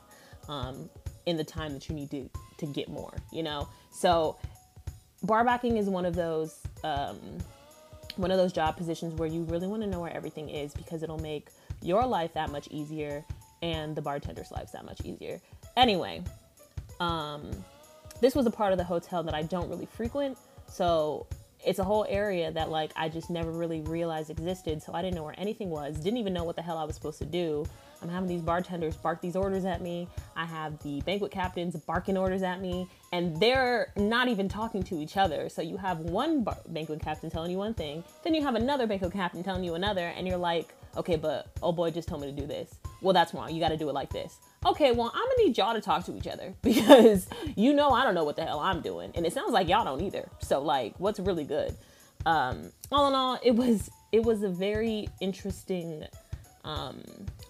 um, 0.47 0.89
in 1.25 1.37
the 1.37 1.43
time 1.43 1.73
that 1.73 1.89
you 1.89 1.95
need 1.95 2.11
to 2.11 2.29
to 2.57 2.65
get 2.65 2.89
more 2.89 3.13
you 3.31 3.43
know? 3.43 3.67
So 3.91 4.37
barbacking 5.25 5.77
is 5.77 5.89
one 5.89 6.05
of 6.05 6.15
those 6.15 6.61
um, 6.83 7.19
one 8.15 8.31
of 8.31 8.37
those 8.37 8.53
job 8.53 8.77
positions 8.77 9.13
where 9.15 9.27
you 9.27 9.43
really 9.43 9.67
want 9.67 9.81
to 9.81 9.87
know 9.87 9.99
where 9.99 10.13
everything 10.13 10.49
is 10.49 10.73
because 10.73 11.03
it'll 11.03 11.17
make 11.17 11.49
your 11.81 12.05
life 12.05 12.33
that 12.33 12.49
much 12.49 12.67
easier 12.71 13.25
and 13.61 13.95
the 13.95 14.01
bartender's 14.01 14.51
life 14.51 14.71
that 14.71 14.85
much 14.85 15.01
easier. 15.03 15.41
Anyway 15.75 16.23
um, 16.99 17.51
this 18.21 18.35
was 18.35 18.45
a 18.45 18.51
part 18.51 18.71
of 18.71 18.77
the 18.77 18.83
hotel 18.83 19.23
that 19.23 19.33
i 19.33 19.41
don't 19.41 19.69
really 19.69 19.85
frequent 19.85 20.37
so 20.67 21.27
it's 21.65 21.79
a 21.79 21.83
whole 21.83 22.05
area 22.07 22.51
that 22.51 22.69
like 22.69 22.91
I 22.95 23.09
just 23.09 23.29
never 23.29 23.51
really 23.51 23.81
realized 23.81 24.29
existed. 24.29 24.81
So 24.81 24.93
I 24.93 25.01
didn't 25.01 25.15
know 25.15 25.23
where 25.23 25.39
anything 25.39 25.69
was. 25.69 25.97
Didn't 25.97 26.17
even 26.17 26.33
know 26.33 26.43
what 26.43 26.55
the 26.55 26.61
hell 26.61 26.77
I 26.77 26.83
was 26.83 26.95
supposed 26.95 27.19
to 27.19 27.25
do. 27.25 27.65
I'm 28.01 28.09
having 28.09 28.27
these 28.27 28.41
bartenders 28.41 28.95
bark 28.97 29.21
these 29.21 29.35
orders 29.35 29.65
at 29.65 29.81
me. 29.81 30.07
I 30.35 30.45
have 30.45 30.77
the 30.83 31.01
banquet 31.01 31.31
captains 31.31 31.75
barking 31.75 32.17
orders 32.17 32.43
at 32.43 32.61
me, 32.61 32.87
and 33.11 33.39
they're 33.39 33.93
not 33.95 34.27
even 34.27 34.47
talking 34.47 34.83
to 34.83 34.99
each 34.99 35.17
other. 35.17 35.49
So 35.49 35.61
you 35.61 35.77
have 35.77 35.99
one 35.99 36.43
bar- 36.43 36.57
banquet 36.67 37.01
captain 37.01 37.29
telling 37.29 37.51
you 37.51 37.57
one 37.57 37.73
thing, 37.73 38.03
then 38.23 38.35
you 38.35 38.43
have 38.43 38.55
another 38.55 38.85
banquet 38.85 39.13
captain 39.13 39.43
telling 39.43 39.63
you 39.63 39.75
another, 39.75 40.07
and 40.07 40.27
you're 40.27 40.37
like, 40.37 40.73
okay, 40.97 41.15
but 41.15 41.51
oh 41.61 41.71
boy 41.71 41.91
just 41.91 42.07
told 42.07 42.21
me 42.21 42.27
to 42.27 42.41
do 42.41 42.47
this. 42.47 42.75
Well, 43.01 43.13
that's 43.13 43.33
wrong. 43.33 43.53
You 43.53 43.59
got 43.59 43.69
to 43.69 43.77
do 43.77 43.89
it 43.89 43.93
like 43.93 44.11
this 44.11 44.39
okay, 44.65 44.91
well, 44.91 45.11
I'm 45.13 45.21
gonna 45.23 45.43
need 45.45 45.57
y'all 45.57 45.73
to 45.73 45.81
talk 45.81 46.05
to 46.05 46.17
each 46.17 46.27
other 46.27 46.53
because 46.61 47.27
you 47.55 47.73
know 47.73 47.91
I 47.91 48.03
don't 48.03 48.15
know 48.15 48.23
what 48.23 48.35
the 48.35 48.43
hell 48.43 48.59
I'm 48.59 48.81
doing, 48.81 49.11
and 49.15 49.25
it 49.25 49.33
sounds 49.33 49.51
like 49.51 49.67
y'all 49.67 49.85
don't 49.85 50.01
either. 50.01 50.27
So 50.39 50.61
like, 50.61 50.95
what's 50.97 51.19
really 51.19 51.43
good? 51.43 51.75
Um, 52.25 52.71
all 52.91 53.07
in 53.07 53.13
all, 53.13 53.39
it 53.43 53.55
was 53.55 53.89
it 54.11 54.23
was 54.23 54.43
a 54.43 54.49
very 54.49 55.07
interesting 55.21 56.05
um, 56.63 57.01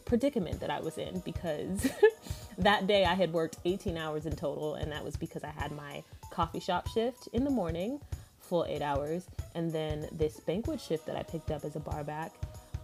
predicament 0.03 0.59
that 0.59 0.69
I 0.69 0.79
was 0.79 0.97
in 0.97 1.19
because 1.19 1.87
that 2.57 2.87
day 2.87 3.05
I 3.05 3.13
had 3.13 3.31
worked 3.31 3.57
18 3.65 3.97
hours 3.97 4.25
in 4.25 4.35
total, 4.35 4.75
and 4.75 4.91
that 4.91 5.03
was 5.03 5.15
because 5.15 5.43
I 5.43 5.49
had 5.49 5.71
my 5.71 6.03
coffee 6.31 6.59
shop 6.59 6.87
shift 6.89 7.29
in 7.31 7.43
the 7.45 7.49
morning, 7.49 8.01
full 8.39 8.65
eight 8.65 8.81
hours, 8.81 9.25
and 9.53 9.71
then 9.71 10.09
this 10.11 10.39
banquet 10.41 10.81
shift 10.81 11.05
that 11.05 11.15
I 11.15 11.23
picked 11.23 11.51
up 11.51 11.63
as 11.63 11.75
a 11.75 11.79
bar 11.79 12.03
back. 12.03 12.33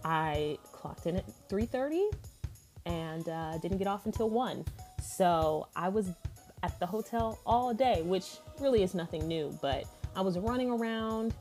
I 0.04 0.58
clocked 0.72 1.06
in 1.06 1.16
at 1.16 1.24
3:30 1.48 2.10
and 2.86 3.28
uh, 3.28 3.58
didn't 3.58 3.78
get 3.78 3.86
off 3.86 4.06
until 4.06 4.28
1. 4.30 4.64
So 5.02 5.68
I 5.76 5.88
was 5.88 6.10
at 6.62 6.78
the 6.78 6.86
hotel 6.86 7.38
all 7.46 7.72
day, 7.74 8.02
which 8.02 8.38
really 8.60 8.82
is 8.82 8.94
nothing 8.94 9.26
new, 9.26 9.56
but 9.60 9.84
I 10.14 10.20
was 10.20 10.38
running 10.38 10.70
around 10.70 11.34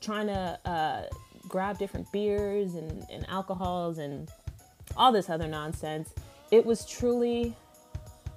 trying 0.00 0.26
to 0.26 0.58
uh, 0.64 1.02
grab 1.48 1.78
different 1.78 2.10
beers 2.12 2.74
and, 2.74 3.04
and 3.10 3.28
alcohols 3.28 3.98
and 3.98 4.30
all 4.96 5.12
this 5.12 5.30
other 5.30 5.46
nonsense. 5.46 6.12
It 6.50 6.64
was 6.64 6.84
truly 6.84 7.54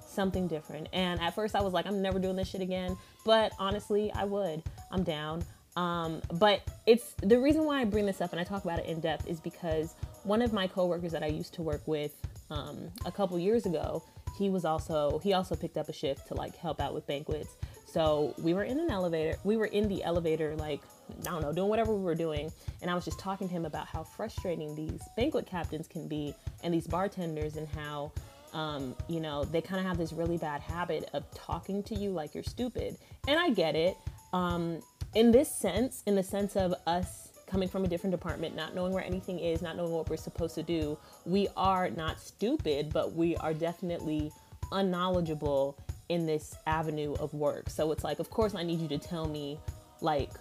something 0.06 0.48
different. 0.48 0.88
And 0.92 1.20
at 1.20 1.34
first 1.34 1.54
I 1.54 1.60
was 1.60 1.72
like, 1.72 1.86
I'm 1.86 2.00
never 2.00 2.18
doing 2.18 2.36
this 2.36 2.48
shit 2.48 2.62
again. 2.62 2.96
But 3.24 3.52
honestly, 3.58 4.10
I 4.14 4.24
would. 4.24 4.62
I'm 4.90 5.02
down. 5.02 5.44
Um, 5.76 6.22
but 6.32 6.62
it's 6.86 7.14
the 7.22 7.38
reason 7.38 7.64
why 7.64 7.80
I 7.80 7.84
bring 7.84 8.06
this 8.06 8.20
up 8.20 8.32
and 8.32 8.40
I 8.40 8.44
talk 8.44 8.64
about 8.64 8.78
it 8.78 8.86
in 8.86 9.00
depth 9.00 9.28
is 9.28 9.40
because 9.40 9.94
one 10.24 10.40
of 10.40 10.52
my 10.52 10.66
coworkers 10.66 11.12
that 11.12 11.22
I 11.22 11.26
used 11.26 11.52
to 11.54 11.62
work 11.62 11.86
with 11.86 12.12
um, 12.50 12.90
a 13.04 13.12
couple 13.12 13.38
years 13.38 13.66
ago, 13.66 14.02
he 14.38 14.48
was 14.48 14.64
also 14.64 15.18
he 15.22 15.32
also 15.32 15.54
picked 15.54 15.76
up 15.76 15.88
a 15.88 15.92
shift 15.92 16.28
to 16.28 16.34
like 16.34 16.56
help 16.56 16.80
out 16.80 16.94
with 16.94 17.06
banquets. 17.06 17.56
So 17.86 18.34
we 18.38 18.52
were 18.52 18.64
in 18.64 18.78
an 18.80 18.90
elevator. 18.90 19.38
We 19.44 19.56
were 19.56 19.66
in 19.66 19.88
the 19.88 20.02
elevator, 20.02 20.56
like 20.56 20.80
I 21.20 21.30
don't 21.30 21.42
know, 21.42 21.52
doing 21.52 21.68
whatever 21.68 21.94
we 21.94 22.02
were 22.02 22.14
doing, 22.14 22.52
and 22.82 22.90
I 22.90 22.94
was 22.94 23.04
just 23.04 23.18
talking 23.18 23.48
to 23.48 23.52
him 23.52 23.64
about 23.64 23.86
how 23.86 24.02
frustrating 24.02 24.74
these 24.74 25.00
banquet 25.16 25.46
captains 25.46 25.86
can 25.88 26.08
be 26.08 26.34
and 26.62 26.72
these 26.72 26.86
bartenders 26.86 27.56
and 27.56 27.68
how. 27.68 28.12
Um, 28.52 28.94
you 29.06 29.20
know, 29.20 29.44
they 29.44 29.60
kind 29.60 29.80
of 29.80 29.86
have 29.86 29.98
this 29.98 30.14
really 30.14 30.38
bad 30.38 30.62
habit 30.62 31.10
of 31.12 31.30
talking 31.34 31.82
to 31.82 31.94
you 31.94 32.10
like 32.10 32.32
you're 32.32 32.44
stupid. 32.44 32.96
And 33.28 33.38
I 33.38 33.50
get 33.50 33.76
it. 33.76 33.98
Um, 34.32 34.80
in 35.16 35.30
this 35.30 35.50
sense, 35.50 36.02
in 36.06 36.14
the 36.14 36.22
sense 36.22 36.56
of 36.56 36.74
us 36.86 37.30
coming 37.46 37.68
from 37.68 37.84
a 37.86 37.88
different 37.88 38.12
department, 38.12 38.54
not 38.54 38.74
knowing 38.74 38.92
where 38.92 39.02
anything 39.02 39.38
is, 39.38 39.62
not 39.62 39.74
knowing 39.74 39.92
what 39.92 40.10
we're 40.10 40.16
supposed 40.16 40.54
to 40.56 40.62
do, 40.62 40.98
we 41.24 41.48
are 41.56 41.88
not 41.88 42.20
stupid, 42.20 42.92
but 42.92 43.14
we 43.14 43.34
are 43.36 43.54
definitely 43.54 44.30
unknowledgeable 44.72 45.78
in 46.10 46.26
this 46.26 46.54
avenue 46.66 47.14
of 47.14 47.32
work. 47.32 47.70
So 47.70 47.92
it's 47.92 48.04
like, 48.04 48.18
of 48.18 48.28
course, 48.28 48.54
I 48.54 48.62
need 48.62 48.78
you 48.78 48.88
to 48.88 48.98
tell 48.98 49.26
me, 49.26 49.58
like, 50.02 50.32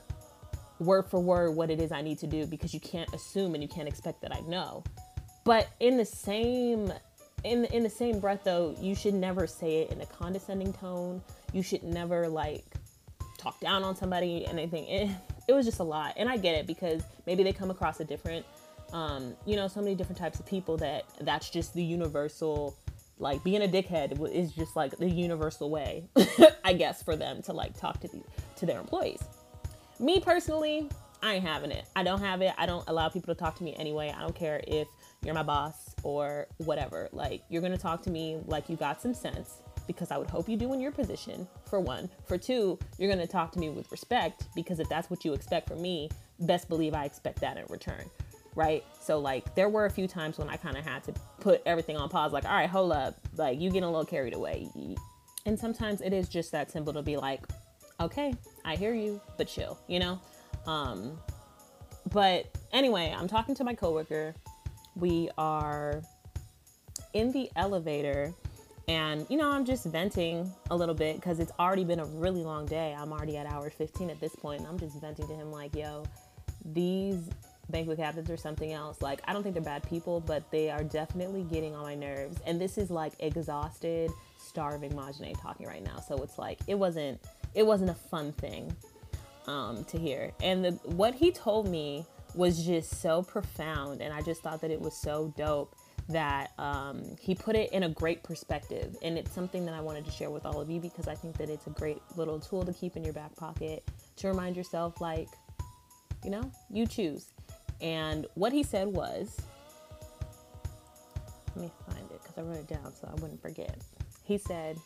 word 0.80 1.06
for 1.08 1.22
word 1.22 1.56
what 1.56 1.70
it 1.70 1.80
is 1.80 1.94
I 1.94 2.02
need 2.02 2.20
to 2.20 2.28
do 2.28 2.46
because 2.46 2.74
you 2.74 2.82
can't 2.82 3.12
assume 3.14 3.54
and 3.54 3.64
you 3.64 3.70
can't 3.70 3.88
expect 3.88 4.22
that 4.24 4.36
I 4.36 4.42
know. 4.42 4.84
But 5.46 5.70
in 5.80 5.96
the 5.96 6.06
same 6.06 6.92
in 7.46 7.64
in 7.66 7.84
the 7.84 7.90
same 7.90 8.20
breath 8.20 8.42
though, 8.44 8.76
you 8.82 8.94
should 8.94 9.14
never 9.14 9.48
say 9.48 9.84
it 9.84 9.92
in 9.92 10.02
a 10.02 10.06
condescending 10.06 10.74
tone. 10.74 11.22
You 11.54 11.64
should 11.64 11.84
never 11.84 12.28
like 12.28 12.75
talk 13.46 13.60
down 13.60 13.84
on 13.84 13.96
somebody 13.96 14.46
anything. 14.48 14.86
it 14.88 15.10
it 15.48 15.54
was 15.54 15.66
just 15.66 15.80
a 15.80 15.84
lot. 15.84 16.14
And 16.18 16.28
I 16.28 16.38
get 16.38 16.56
it 16.56 16.66
because 16.66 17.04
maybe 17.28 17.44
they 17.44 17.54
come 17.54 17.70
across 17.70 18.00
a 18.00 18.06
different, 18.06 18.46
um, 18.94 19.36
you 19.46 19.56
know, 19.56 19.68
so 19.68 19.80
many 19.80 19.96
different 19.96 20.18
types 20.18 20.40
of 20.40 20.46
people 20.46 20.78
that 20.78 21.06
that's 21.22 21.52
just 21.52 21.76
the 21.76 21.84
universal, 21.84 22.76
like 23.20 23.44
being 23.44 23.62
a 23.62 23.68
dickhead 23.68 24.20
is 24.34 24.52
just 24.52 24.76
like 24.76 24.98
the 24.98 25.10
universal 25.10 25.70
way, 25.70 26.10
I 26.66 26.74
guess, 26.74 27.04
for 27.04 27.16
them 27.16 27.44
to 27.44 27.54
like 27.54 27.78
talk 27.80 28.00
to 28.02 28.08
the, 28.08 28.22
to 28.58 28.66
their 28.66 28.80
employees. 28.80 29.24
Me 30.00 30.20
personally, 30.20 30.90
I 31.22 31.36
ain't 31.36 31.46
having 31.46 31.72
it. 31.72 31.86
I 31.96 32.04
don't 32.04 32.22
have 32.22 32.42
it. 32.42 32.54
I 32.58 32.66
don't 32.66 32.84
allow 32.88 33.10
people 33.10 33.34
to 33.34 33.40
talk 33.40 33.56
to 33.58 33.64
me 33.64 33.76
anyway. 33.78 34.14
I 34.16 34.22
don't 34.22 34.36
care 34.36 34.62
if 34.68 34.88
you're 35.24 35.36
my 35.36 35.44
boss 35.44 35.96
or 36.04 36.48
whatever. 36.58 37.08
Like, 37.12 37.44
you're 37.50 37.62
to 37.62 37.78
talk 37.78 38.02
to 38.04 38.10
me 38.10 38.40
like 38.46 38.68
you 38.68 38.76
got 38.76 39.02
some 39.02 39.14
sense 39.14 39.62
because 39.88 40.12
I 40.12 40.18
would 40.18 40.30
hope 40.30 40.50
you 40.50 40.58
do 40.58 40.74
in 40.74 40.80
your 40.80 40.92
position, 40.92 41.48
for 41.70 41.80
one. 41.80 42.10
For 42.26 42.38
two, 42.38 42.80
you're 42.98 43.12
going 43.12 43.26
to 43.26 43.32
talk 43.32 43.52
to 43.54 43.60
me 43.60 43.70
with 43.70 43.92
respect 43.92 44.48
because 44.56 44.80
if 44.80 44.90
that's 44.90 45.10
what 45.10 45.26
you 45.26 45.34
expect 45.34 45.70
from 45.70 45.82
me, 45.82 46.10
best 46.40 46.70
believe 46.70 46.94
I 46.94 47.06
expect 47.06 47.40
that 47.42 47.58
in 47.58 47.66
return. 47.70 48.10
Right? 48.56 48.86
So, 49.02 49.20
like, 49.20 49.54
there 49.56 49.68
were 49.68 49.86
a 49.86 49.90
few 49.90 50.08
times 50.08 50.38
when 50.38 50.50
I 50.50 50.56
kind 50.56 50.78
of 50.78 50.86
had 50.86 51.04
to 51.06 51.14
put 51.42 51.62
everything 51.66 51.98
on 51.98 52.08
pause, 52.08 52.32
like, 52.32 52.46
all 52.46 52.56
right, 52.56 52.70
hold 52.70 52.94
up. 52.94 53.16
Like, 53.36 53.60
you 53.60 53.70
getting 53.70 53.84
a 53.84 53.92
little 53.92 54.06
carried 54.06 54.34
away. 54.34 54.70
And 55.46 55.60
sometimes 55.60 56.02
it 56.02 56.14
is 56.14 56.30
just 56.30 56.52
that 56.54 56.72
simple 56.72 56.94
to 56.94 57.02
be 57.02 57.18
like, 57.18 57.42
okay, 58.00 58.34
I 58.64 58.76
hear 58.76 58.94
you, 58.94 59.20
but 59.38 59.48
chill, 59.48 59.78
you 59.88 60.00
know? 60.00 60.20
Um, 60.66 61.18
but 62.14 62.46
anyway, 62.72 63.14
I'm 63.16 63.28
talking 63.28 63.56
to 63.56 63.64
my 63.64 63.74
coworker. 63.74 64.34
We 64.96 65.30
are 65.38 66.02
in 67.14 67.32
the 67.32 67.50
elevator 67.56 68.34
and, 68.88 69.26
you 69.30 69.38
know, 69.38 69.52
I'm 69.52 69.66
just 69.66 69.86
venting 69.86 70.52
a 70.70 70.76
little 70.76 70.96
bit 70.96 71.16
because 71.16 71.40
it's 71.40 71.52
already 71.60 71.84
been 71.84 72.00
a 72.00 72.06
really 72.06 72.44
long 72.44 72.66
day. 72.66 72.96
I'm 72.98 73.12
already 73.12 73.38
at 73.38 73.46
hour 73.48 73.70
15 73.70 74.10
at 74.10 74.20
this 74.20 74.36
point, 74.36 74.60
and 74.60 74.68
I'm 74.68 74.80
just 74.80 75.00
venting 75.02 75.28
to 75.28 75.34
him, 75.34 75.52
like, 75.52 75.76
yo, 75.76 76.04
these 76.64 77.30
banquet 77.70 77.98
captains 77.98 78.30
are 78.30 78.38
something 78.38 78.74
else. 78.74 79.02
Like, 79.02 79.22
I 79.28 79.34
don't 79.34 79.44
think 79.44 79.56
they're 79.56 79.64
bad 79.64 79.88
people, 79.90 80.20
but 80.20 80.50
they 80.52 80.70
are 80.70 80.84
definitely 80.84 81.44
getting 81.44 81.76
on 81.76 81.84
my 81.84 81.96
nerves. 81.96 82.38
And 82.46 82.62
this 82.62 82.78
is 82.78 82.92
like 82.92 83.14
exhausted, 83.20 84.12
starving 84.38 84.92
Majane 84.92 85.40
talking 85.42 85.68
right 85.68 85.84
now. 85.84 86.00
So 86.00 86.18
it's 86.18 86.38
like, 86.38 86.60
it 86.68 86.76
wasn't, 86.76 87.20
it 87.54 87.66
wasn't 87.66 87.90
a 87.90 87.96
fun 87.96 88.32
thing 88.34 88.76
um, 89.48 89.84
to 89.86 89.98
hear. 89.98 90.32
And 90.42 90.64
the, 90.64 90.72
what 90.84 91.16
he 91.16 91.32
told 91.32 91.68
me 91.68 92.06
was 92.36 92.66
just 92.66 93.02
so 93.02 93.24
profound, 93.24 94.02
and 94.02 94.14
I 94.14 94.22
just 94.22 94.42
thought 94.42 94.62
that 94.62 94.72
it 94.72 94.82
was 94.82 94.96
so 94.96 95.34
dope 95.38 95.76
that 96.10 96.52
um, 96.60 97.04
he 97.20 97.34
put 97.34 97.56
it 97.56 97.72
in 97.72 97.84
a 97.84 97.90
great 97.90 98.24
perspective. 98.24 98.96
And 99.02 99.18
it's 99.18 99.32
something 99.32 99.66
that 99.66 99.74
I 99.74 99.82
wanted 99.82 100.06
to 100.06 100.12
share 100.12 100.30
with 100.30 100.46
all 100.46 100.62
of 100.62 100.70
you 100.70 100.80
because 100.80 101.08
I 101.08 101.16
think 101.16 101.38
that 101.38 101.50
it's 101.50 101.68
a 101.68 101.72
great 101.72 102.02
little 102.16 102.40
tool 102.40 102.64
to 102.64 102.74
keep 102.74 102.96
in 102.96 103.04
your 103.04 103.14
back 103.14 103.36
pocket 103.36 103.84
to 104.18 104.28
remind 104.28 104.56
yourself, 104.56 105.02
like, 105.02 105.30
you 106.24 106.30
know, 106.30 106.52
you 106.70 106.86
choose. 106.86 107.32
And 107.82 108.28
what 108.36 108.54
he 108.54 108.64
said 108.64 108.88
was, 108.88 109.42
let 111.56 111.66
me 111.66 111.72
find 111.90 112.12
it 112.12 112.22
because 112.22 112.38
I 112.38 112.42
wrote 112.42 112.58
it 112.58 112.68
down 112.68 112.94
so 112.94 113.08
I 113.12 113.20
wouldn't 113.22 113.42
forget. 113.42 113.78
He 114.24 114.38
said, 114.38 114.78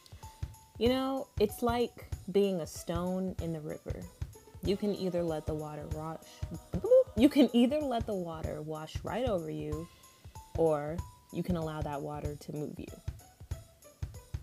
you 0.77 0.89
know, 0.89 1.27
it's 1.39 1.61
like 1.61 2.09
being 2.31 2.61
a 2.61 2.67
stone 2.67 3.35
in 3.41 3.53
the 3.53 3.59
river. 3.59 4.01
You 4.63 4.77
can 4.77 4.95
either 4.95 5.23
let 5.23 5.45
the 5.45 5.53
water 5.53 5.85
wash, 5.93 6.19
you 7.15 7.29
can 7.29 7.49
either 7.53 7.79
let 7.81 8.05
the 8.05 8.13
water 8.13 8.61
wash 8.61 8.95
right 9.03 9.27
over 9.27 9.49
you 9.49 9.87
or 10.59 10.97
you 11.31 11.41
can 11.41 11.55
allow 11.55 11.81
that 11.81 12.01
water 12.01 12.35
to 12.35 12.51
move 12.51 12.75
you. 12.77 12.91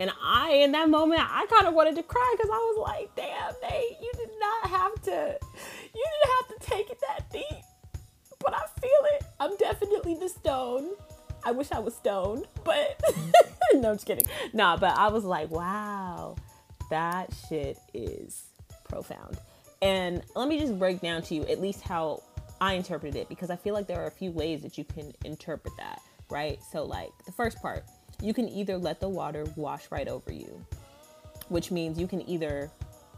And 0.00 0.11
I, 0.23 0.52
in 0.54 0.73
that 0.73 0.88
moment, 0.88 1.20
I 1.20 1.46
kind 1.46 1.66
of 1.66 1.75
wanted 1.75 1.94
to 1.96 2.02
cry 2.02 2.35
because 2.37 2.50
I 2.50 2.56
was 2.56 2.88
like, 2.88 3.14
damn, 3.14 3.52
Nate, 3.62 3.99
you 4.00 4.11
did 4.14 4.30
not 4.40 4.70
have 4.70 4.94
to, 5.02 5.38
you 5.94 6.06
didn't 6.06 6.32
have 6.37 6.49
to 6.49 6.70
take 6.70 6.90
it 6.90 6.99
that 7.06 7.30
deep. 7.30 7.64
But 8.40 8.54
I 8.54 8.66
feel 8.80 8.90
it. 9.14 9.25
I'm 9.40 9.56
definitely 9.58 10.14
the 10.14 10.30
stone. 10.30 10.88
I 11.44 11.52
wish 11.52 11.70
I 11.70 11.80
was 11.80 11.94
stoned, 11.94 12.46
but 12.64 13.00
no, 13.75 13.90
I'm 13.90 13.96
just 13.96 14.06
kidding. 14.06 14.26
Nah, 14.54 14.78
but 14.78 14.96
I 14.96 15.08
was 15.08 15.25
like, 15.25 15.50
wow, 15.50 16.37
that 16.88 17.30
shit 17.49 17.78
is 17.92 18.44
profound. 18.88 19.38
And 19.83 20.22
let 20.35 20.48
me 20.48 20.59
just 20.59 20.79
break 20.79 21.02
down 21.02 21.22
to 21.22 21.35
you 21.35 21.42
at 21.42 21.61
least 21.61 21.83
how 21.83 22.22
I 22.61 22.75
interpreted 22.75 23.16
it 23.16 23.29
because 23.29 23.51
I 23.51 23.57
feel 23.57 23.75
like 23.75 23.87
there 23.87 24.01
are 24.03 24.07
a 24.07 24.11
few 24.12 24.31
ways 24.31 24.62
that 24.62 24.79
you 24.79 24.85
can 24.85 25.12
interpret 25.25 25.75
that, 25.79 26.01
right? 26.31 26.59
So, 26.73 26.85
like 26.85 27.11
the 27.25 27.33
first 27.33 27.61
part, 27.61 27.85
you 28.23 28.33
can 28.33 28.49
either 28.49 28.79
let 28.79 29.01
the 29.01 29.09
water 29.09 29.45
wash 29.57 29.90
right 29.90 30.09
over 30.09 30.33
you, 30.33 30.64
which 31.49 31.71
means 31.71 31.99
you 31.99 32.07
can 32.07 32.27
either, 32.29 32.71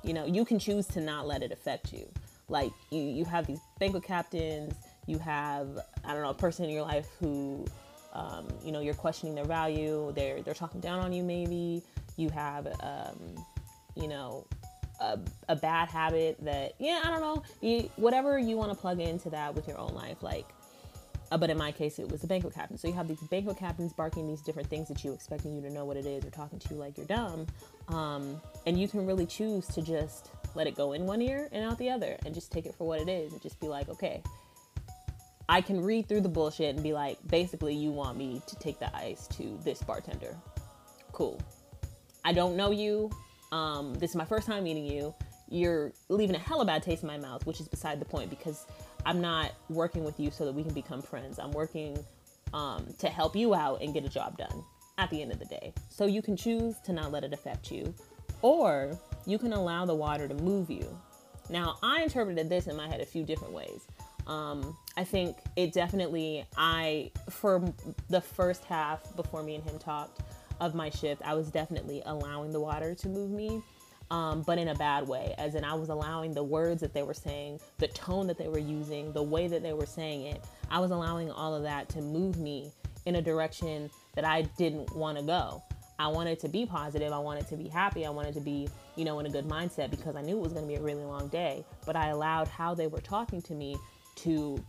you 0.02 0.12
know, 0.12 0.24
you 0.24 0.44
can 0.44 0.58
choose 0.58 0.86
to 0.88 1.00
not 1.00 1.26
let 1.26 1.42
it 1.42 1.52
affect 1.52 1.92
you. 1.92 2.08
Like 2.48 2.72
you, 2.90 3.00
you 3.00 3.24
have 3.26 3.46
these 3.46 3.60
banquet 3.78 4.02
captains, 4.02 4.74
you 5.06 5.18
have, 5.18 5.78
I 6.04 6.12
don't 6.14 6.22
know, 6.22 6.30
a 6.30 6.34
person 6.34 6.64
in 6.64 6.70
your 6.70 6.82
life 6.82 7.06
who, 7.20 7.64
um, 8.12 8.48
you 8.64 8.72
know, 8.72 8.80
you're 8.80 8.94
questioning 8.94 9.34
their 9.34 9.44
value, 9.44 10.12
they're 10.16 10.42
they're 10.42 10.54
talking 10.54 10.80
down 10.80 11.00
on 11.00 11.12
you. 11.12 11.22
Maybe 11.22 11.82
you 12.16 12.30
have, 12.30 12.66
um, 12.80 13.44
you 13.94 14.08
know, 14.08 14.46
a, 15.00 15.18
a 15.48 15.56
bad 15.56 15.88
habit 15.88 16.36
that 16.42 16.74
yeah 16.78 17.00
i 17.04 17.10
don't 17.10 17.20
know. 17.20 17.42
You, 17.60 17.90
whatever 17.96 18.38
you 18.38 18.56
want 18.56 18.70
to 18.72 18.76
plug 18.76 19.00
into 19.00 19.30
that 19.30 19.54
with 19.54 19.68
your 19.68 19.78
own 19.78 19.94
life 19.94 20.22
like 20.22 20.46
uh, 21.30 21.36
but 21.36 21.50
in 21.50 21.58
my 21.58 21.72
case 21.72 21.98
it 21.98 22.10
was 22.10 22.22
the 22.22 22.26
banquet 22.26 22.54
captain. 22.54 22.78
So 22.78 22.88
you 22.88 22.94
have 22.94 23.06
these 23.06 23.20
banquet 23.20 23.58
captains 23.58 23.92
barking 23.92 24.26
these 24.26 24.40
different 24.40 24.68
things 24.68 24.90
at 24.90 25.04
you 25.04 25.12
expecting 25.12 25.54
you 25.54 25.60
to 25.62 25.70
know 25.70 25.84
what 25.84 25.96
it 25.96 26.06
is 26.06 26.24
or 26.24 26.30
talking 26.30 26.58
to 26.58 26.68
you 26.70 26.76
like 26.76 26.96
you're 26.96 27.06
dumb 27.06 27.46
um, 27.88 28.40
and 28.66 28.80
you 28.80 28.88
can 28.88 29.06
really 29.06 29.26
choose 29.26 29.66
to 29.68 29.82
just 29.82 30.30
let 30.54 30.66
it 30.66 30.74
go 30.74 30.92
in 30.92 31.04
one 31.04 31.20
ear 31.20 31.48
and 31.52 31.64
out 31.64 31.78
the 31.78 31.90
other 31.90 32.16
and 32.24 32.34
just 32.34 32.50
take 32.50 32.66
it 32.66 32.74
for 32.74 32.86
what 32.86 33.00
it 33.00 33.08
is 33.08 33.32
and 33.32 33.42
just 33.42 33.60
be 33.60 33.68
like 33.68 33.88
okay 33.88 34.22
i 35.48 35.60
can 35.60 35.82
read 35.82 36.08
through 36.08 36.20
the 36.20 36.28
bullshit 36.28 36.74
and 36.74 36.82
be 36.82 36.92
like 36.92 37.18
basically 37.28 37.74
you 37.74 37.90
want 37.90 38.16
me 38.16 38.40
to 38.46 38.56
take 38.56 38.78
the 38.78 38.94
ice 38.96 39.26
to 39.28 39.58
this 39.64 39.82
bartender. 39.82 40.36
Cool. 41.12 41.40
I 42.24 42.32
don't 42.32 42.56
know 42.56 42.70
you 42.70 43.10
um, 43.52 43.94
this 43.94 44.10
is 44.10 44.16
my 44.16 44.24
first 44.24 44.46
time 44.46 44.64
meeting 44.64 44.84
you. 44.84 45.14
You're 45.50 45.92
leaving 46.08 46.36
a 46.36 46.38
hella 46.38 46.64
bad 46.64 46.82
taste 46.82 47.02
in 47.02 47.08
my 47.08 47.16
mouth, 47.16 47.46
which 47.46 47.60
is 47.60 47.68
beside 47.68 48.00
the 48.00 48.04
point 48.04 48.28
because 48.28 48.66
I'm 49.06 49.20
not 49.20 49.52
working 49.70 50.04
with 50.04 50.20
you 50.20 50.30
so 50.30 50.44
that 50.44 50.52
we 50.52 50.62
can 50.62 50.74
become 50.74 51.00
friends. 51.00 51.38
I'm 51.38 51.52
working 51.52 51.98
um, 52.52 52.86
to 52.98 53.08
help 53.08 53.34
you 53.34 53.54
out 53.54 53.80
and 53.82 53.94
get 53.94 54.04
a 54.04 54.08
job 54.08 54.36
done 54.36 54.64
at 54.98 55.10
the 55.10 55.22
end 55.22 55.32
of 55.32 55.38
the 55.38 55.46
day. 55.46 55.72
So 55.88 56.06
you 56.06 56.20
can 56.20 56.36
choose 56.36 56.76
to 56.80 56.92
not 56.92 57.12
let 57.12 57.24
it 57.24 57.32
affect 57.32 57.70
you, 57.70 57.94
or 58.42 58.98
you 59.26 59.38
can 59.38 59.52
allow 59.52 59.86
the 59.86 59.94
water 59.94 60.28
to 60.28 60.34
move 60.34 60.70
you. 60.70 60.86
Now, 61.48 61.76
I 61.82 62.02
interpreted 62.02 62.48
this 62.48 62.66
in 62.66 62.76
my 62.76 62.88
head 62.88 63.00
a 63.00 63.06
few 63.06 63.24
different 63.24 63.54
ways. 63.54 63.86
Um, 64.26 64.76
I 64.96 65.04
think 65.04 65.38
it 65.56 65.72
definitely, 65.72 66.44
I, 66.56 67.10
for 67.30 67.72
the 68.10 68.20
first 68.20 68.64
half 68.64 69.16
before 69.16 69.42
me 69.42 69.54
and 69.54 69.64
him 69.64 69.78
talked, 69.78 70.20
of 70.60 70.74
my 70.74 70.90
shift, 70.90 71.22
I 71.24 71.34
was 71.34 71.50
definitely 71.50 72.02
allowing 72.06 72.52
the 72.52 72.60
water 72.60 72.94
to 72.94 73.08
move 73.08 73.30
me, 73.30 73.62
um, 74.10 74.42
but 74.42 74.58
in 74.58 74.68
a 74.68 74.74
bad 74.74 75.06
way. 75.06 75.34
As 75.38 75.54
in, 75.54 75.64
I 75.64 75.74
was 75.74 75.88
allowing 75.88 76.32
the 76.32 76.42
words 76.42 76.80
that 76.80 76.94
they 76.94 77.02
were 77.02 77.14
saying, 77.14 77.60
the 77.78 77.88
tone 77.88 78.26
that 78.26 78.38
they 78.38 78.48
were 78.48 78.58
using, 78.58 79.12
the 79.12 79.22
way 79.22 79.48
that 79.48 79.62
they 79.62 79.72
were 79.72 79.86
saying 79.86 80.22
it, 80.22 80.44
I 80.70 80.80
was 80.80 80.90
allowing 80.90 81.30
all 81.30 81.54
of 81.54 81.62
that 81.62 81.88
to 81.90 82.00
move 82.00 82.38
me 82.38 82.72
in 83.06 83.16
a 83.16 83.22
direction 83.22 83.90
that 84.14 84.24
I 84.24 84.42
didn't 84.58 84.94
want 84.94 85.18
to 85.18 85.24
go. 85.24 85.62
I 85.98 86.06
wanted 86.08 86.38
to 86.40 86.48
be 86.48 86.64
positive. 86.64 87.12
I 87.12 87.18
wanted 87.18 87.48
to 87.48 87.56
be 87.56 87.68
happy. 87.68 88.06
I 88.06 88.10
wanted 88.10 88.34
to 88.34 88.40
be, 88.40 88.68
you 88.94 89.04
know, 89.04 89.18
in 89.18 89.26
a 89.26 89.30
good 89.30 89.48
mindset 89.48 89.90
because 89.90 90.14
I 90.14 90.22
knew 90.22 90.36
it 90.36 90.42
was 90.42 90.52
going 90.52 90.64
to 90.64 90.68
be 90.68 90.76
a 90.76 90.82
really 90.82 91.02
long 91.02 91.28
day. 91.28 91.64
But 91.84 91.96
I 91.96 92.08
allowed 92.08 92.46
how 92.46 92.74
they 92.74 92.86
were 92.86 93.00
talking 93.00 93.42
to 93.42 93.54
me 93.54 93.76
to, 94.16 94.62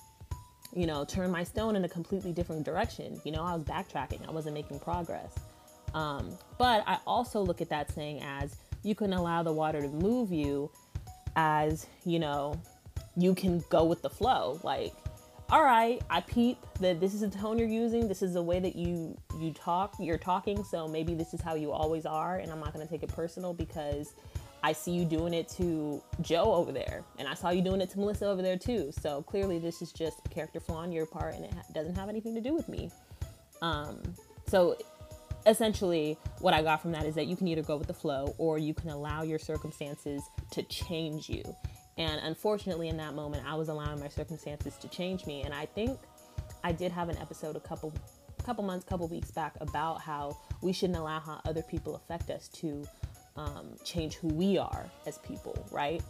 you 0.75 0.87
know, 0.87 1.05
turn 1.05 1.29
my 1.29 1.43
stone 1.43 1.75
in 1.75 1.85
a 1.85 1.89
completely 1.89 2.31
different 2.31 2.65
direction. 2.65 3.21
You 3.23 3.31
know, 3.31 3.43
I 3.43 3.53
was 3.53 3.63
backtracking, 3.63 4.27
I 4.27 4.31
wasn't 4.31 4.55
making 4.55 4.79
progress. 4.79 5.35
Um, 5.93 6.37
but 6.57 6.83
I 6.87 6.99
also 7.07 7.41
look 7.41 7.61
at 7.61 7.69
that 7.69 7.91
saying 7.91 8.21
as 8.21 8.55
you 8.83 8.95
can 8.95 9.13
allow 9.13 9.43
the 9.43 9.53
water 9.53 9.81
to 9.81 9.87
move 9.87 10.31
you 10.31 10.71
as, 11.35 11.87
you 12.05 12.19
know, 12.19 12.59
you 13.15 13.35
can 13.35 13.63
go 13.69 13.83
with 13.83 14.01
the 14.01 14.09
flow. 14.09 14.59
Like, 14.63 14.93
all 15.51 15.63
right, 15.63 16.01
I 16.09 16.21
peep 16.21 16.57
that 16.79 16.99
this 16.99 17.13
is 17.13 17.21
the 17.21 17.29
tone 17.29 17.57
you're 17.57 17.67
using. 17.67 18.07
This 18.07 18.21
is 18.21 18.33
the 18.33 18.41
way 18.41 18.59
that 18.59 18.75
you 18.75 19.17
you 19.39 19.51
talk. 19.51 19.95
You're 19.99 20.19
talking, 20.19 20.63
so 20.63 20.87
maybe 20.87 21.15
this 21.15 21.33
is 21.33 21.41
how 21.41 21.55
you 21.55 21.71
always 21.71 22.05
are, 22.05 22.37
and 22.37 22.51
I'm 22.51 22.59
not 22.59 22.71
gonna 22.71 22.85
take 22.85 23.01
it 23.01 23.09
personal 23.09 23.53
because 23.53 24.13
I 24.61 24.73
see 24.73 24.91
you 24.91 25.05
doing 25.05 25.33
it 25.33 25.49
to 25.57 26.03
Joe 26.21 26.53
over 26.53 26.71
there, 26.71 27.03
and 27.17 27.27
I 27.27 27.33
saw 27.33 27.49
you 27.49 27.63
doing 27.63 27.81
it 27.81 27.89
to 27.91 27.99
Melissa 27.99 28.27
over 28.27 28.43
there 28.43 28.57
too. 28.57 28.91
So 28.91 29.23
clearly, 29.23 29.57
this 29.57 29.81
is 29.81 29.91
just 29.91 30.19
character 30.29 30.59
flaw 30.59 30.81
on 30.81 30.91
your 30.91 31.07
part, 31.07 31.33
and 31.33 31.45
it 31.45 31.53
doesn't 31.73 31.95
have 31.95 32.09
anything 32.09 32.35
to 32.35 32.41
do 32.41 32.53
with 32.53 32.69
me. 32.69 32.91
Um, 33.63 34.03
so 34.47 34.77
essentially 35.45 36.17
what 36.39 36.53
I 36.53 36.61
got 36.61 36.81
from 36.81 36.91
that 36.91 37.05
is 37.05 37.15
that 37.15 37.27
you 37.27 37.35
can 37.35 37.47
either 37.47 37.61
go 37.61 37.77
with 37.77 37.87
the 37.87 37.93
flow 37.93 38.33
or 38.37 38.57
you 38.57 38.73
can 38.73 38.89
allow 38.89 39.23
your 39.23 39.39
circumstances 39.39 40.21
to 40.51 40.63
change 40.63 41.29
you. 41.29 41.43
And 41.97 42.21
unfortunately, 42.23 42.87
in 42.87 42.97
that 42.97 43.13
moment, 43.13 43.43
I 43.45 43.55
was 43.55 43.69
allowing 43.69 43.99
my 43.99 44.07
circumstances 44.07 44.75
to 44.77 44.87
change 44.87 45.25
me. 45.25 45.43
And 45.43 45.53
I 45.53 45.65
think 45.65 45.99
I 46.63 46.71
did 46.71 46.91
have 46.91 47.09
an 47.09 47.17
episode 47.17 47.55
a 47.55 47.59
couple, 47.59 47.93
couple 48.45 48.63
months, 48.63 48.85
couple 48.85 49.07
weeks 49.07 49.31
back 49.31 49.55
about 49.59 50.01
how 50.01 50.37
we 50.61 50.71
shouldn't 50.71 50.97
allow 50.97 51.19
how 51.19 51.41
other 51.45 51.61
people 51.61 51.95
affect 51.95 52.29
us 52.29 52.47
to 52.49 52.85
um, 53.35 53.75
change 53.83 54.15
who 54.15 54.27
we 54.29 54.57
are 54.57 54.89
as 55.05 55.17
people, 55.19 55.65
right? 55.71 56.01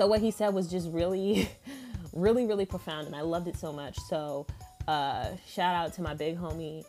so 0.00 0.06
what 0.06 0.20
he 0.20 0.30
said 0.30 0.54
was 0.54 0.68
just 0.68 0.88
really, 0.90 1.48
really, 2.12 2.46
really 2.46 2.64
profound, 2.64 3.06
and 3.06 3.14
I 3.14 3.20
loved 3.20 3.48
it 3.48 3.56
so 3.56 3.72
much. 3.72 3.98
So 4.08 4.46
uh, 4.88 5.28
shout 5.46 5.74
out 5.74 5.92
to 5.94 6.02
my 6.02 6.14
big 6.14 6.38
homie 6.38 6.84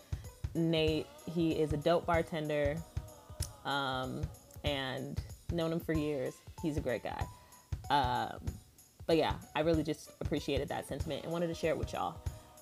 Nate. 0.53 1.07
He 1.25 1.51
is 1.51 1.73
a 1.73 1.77
dope 1.77 2.05
bartender, 2.05 2.77
um, 3.65 4.21
and 4.63 5.19
known 5.51 5.71
him 5.71 5.79
for 5.79 5.93
years. 5.93 6.35
He's 6.61 6.77
a 6.77 6.81
great 6.81 7.03
guy. 7.03 7.25
Um, 7.89 8.39
but 9.05 9.17
yeah, 9.17 9.35
I 9.55 9.61
really 9.61 9.83
just 9.83 10.11
appreciated 10.21 10.69
that 10.69 10.87
sentiment 10.87 11.23
and 11.23 11.31
wanted 11.31 11.47
to 11.47 11.53
share 11.53 11.71
it 11.71 11.77
with 11.77 11.93
y'all. 11.93 12.15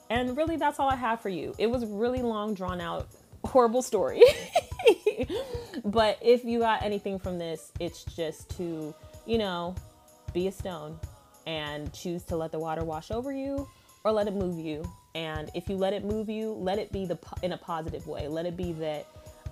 And 0.09 0.35
really, 0.35 0.57
that's 0.57 0.79
all 0.79 0.89
I 0.89 0.95
have 0.95 1.21
for 1.21 1.29
you. 1.29 1.53
It 1.59 1.67
was 1.67 1.85
really 1.85 2.21
long, 2.21 2.55
drawn 2.55 2.81
out, 2.81 3.07
horrible 3.43 3.81
story. 3.81 4.23
but 5.85 6.17
if 6.21 6.43
you 6.43 6.59
got 6.59 6.81
anything 6.81 7.19
from 7.19 7.37
this, 7.37 7.71
it's 7.79 8.03
just 8.03 8.49
to, 8.57 8.93
you 9.27 9.37
know, 9.37 9.75
be 10.33 10.47
a 10.47 10.51
stone 10.51 10.99
and 11.45 11.93
choose 11.93 12.23
to 12.23 12.35
let 12.35 12.51
the 12.51 12.59
water 12.59 12.83
wash 12.83 13.11
over 13.11 13.31
you 13.31 13.67
or 14.03 14.11
let 14.11 14.27
it 14.27 14.33
move 14.33 14.63
you. 14.63 14.83
And 15.15 15.49
if 15.53 15.69
you 15.69 15.75
let 15.75 15.93
it 15.93 16.03
move 16.03 16.29
you, 16.29 16.53
let 16.53 16.79
it 16.79 16.91
be 16.91 17.05
the 17.05 17.17
in 17.41 17.53
a 17.53 17.57
positive 17.57 18.07
way. 18.07 18.27
Let 18.27 18.45
it 18.45 18.55
be 18.55 18.73
that 18.73 19.07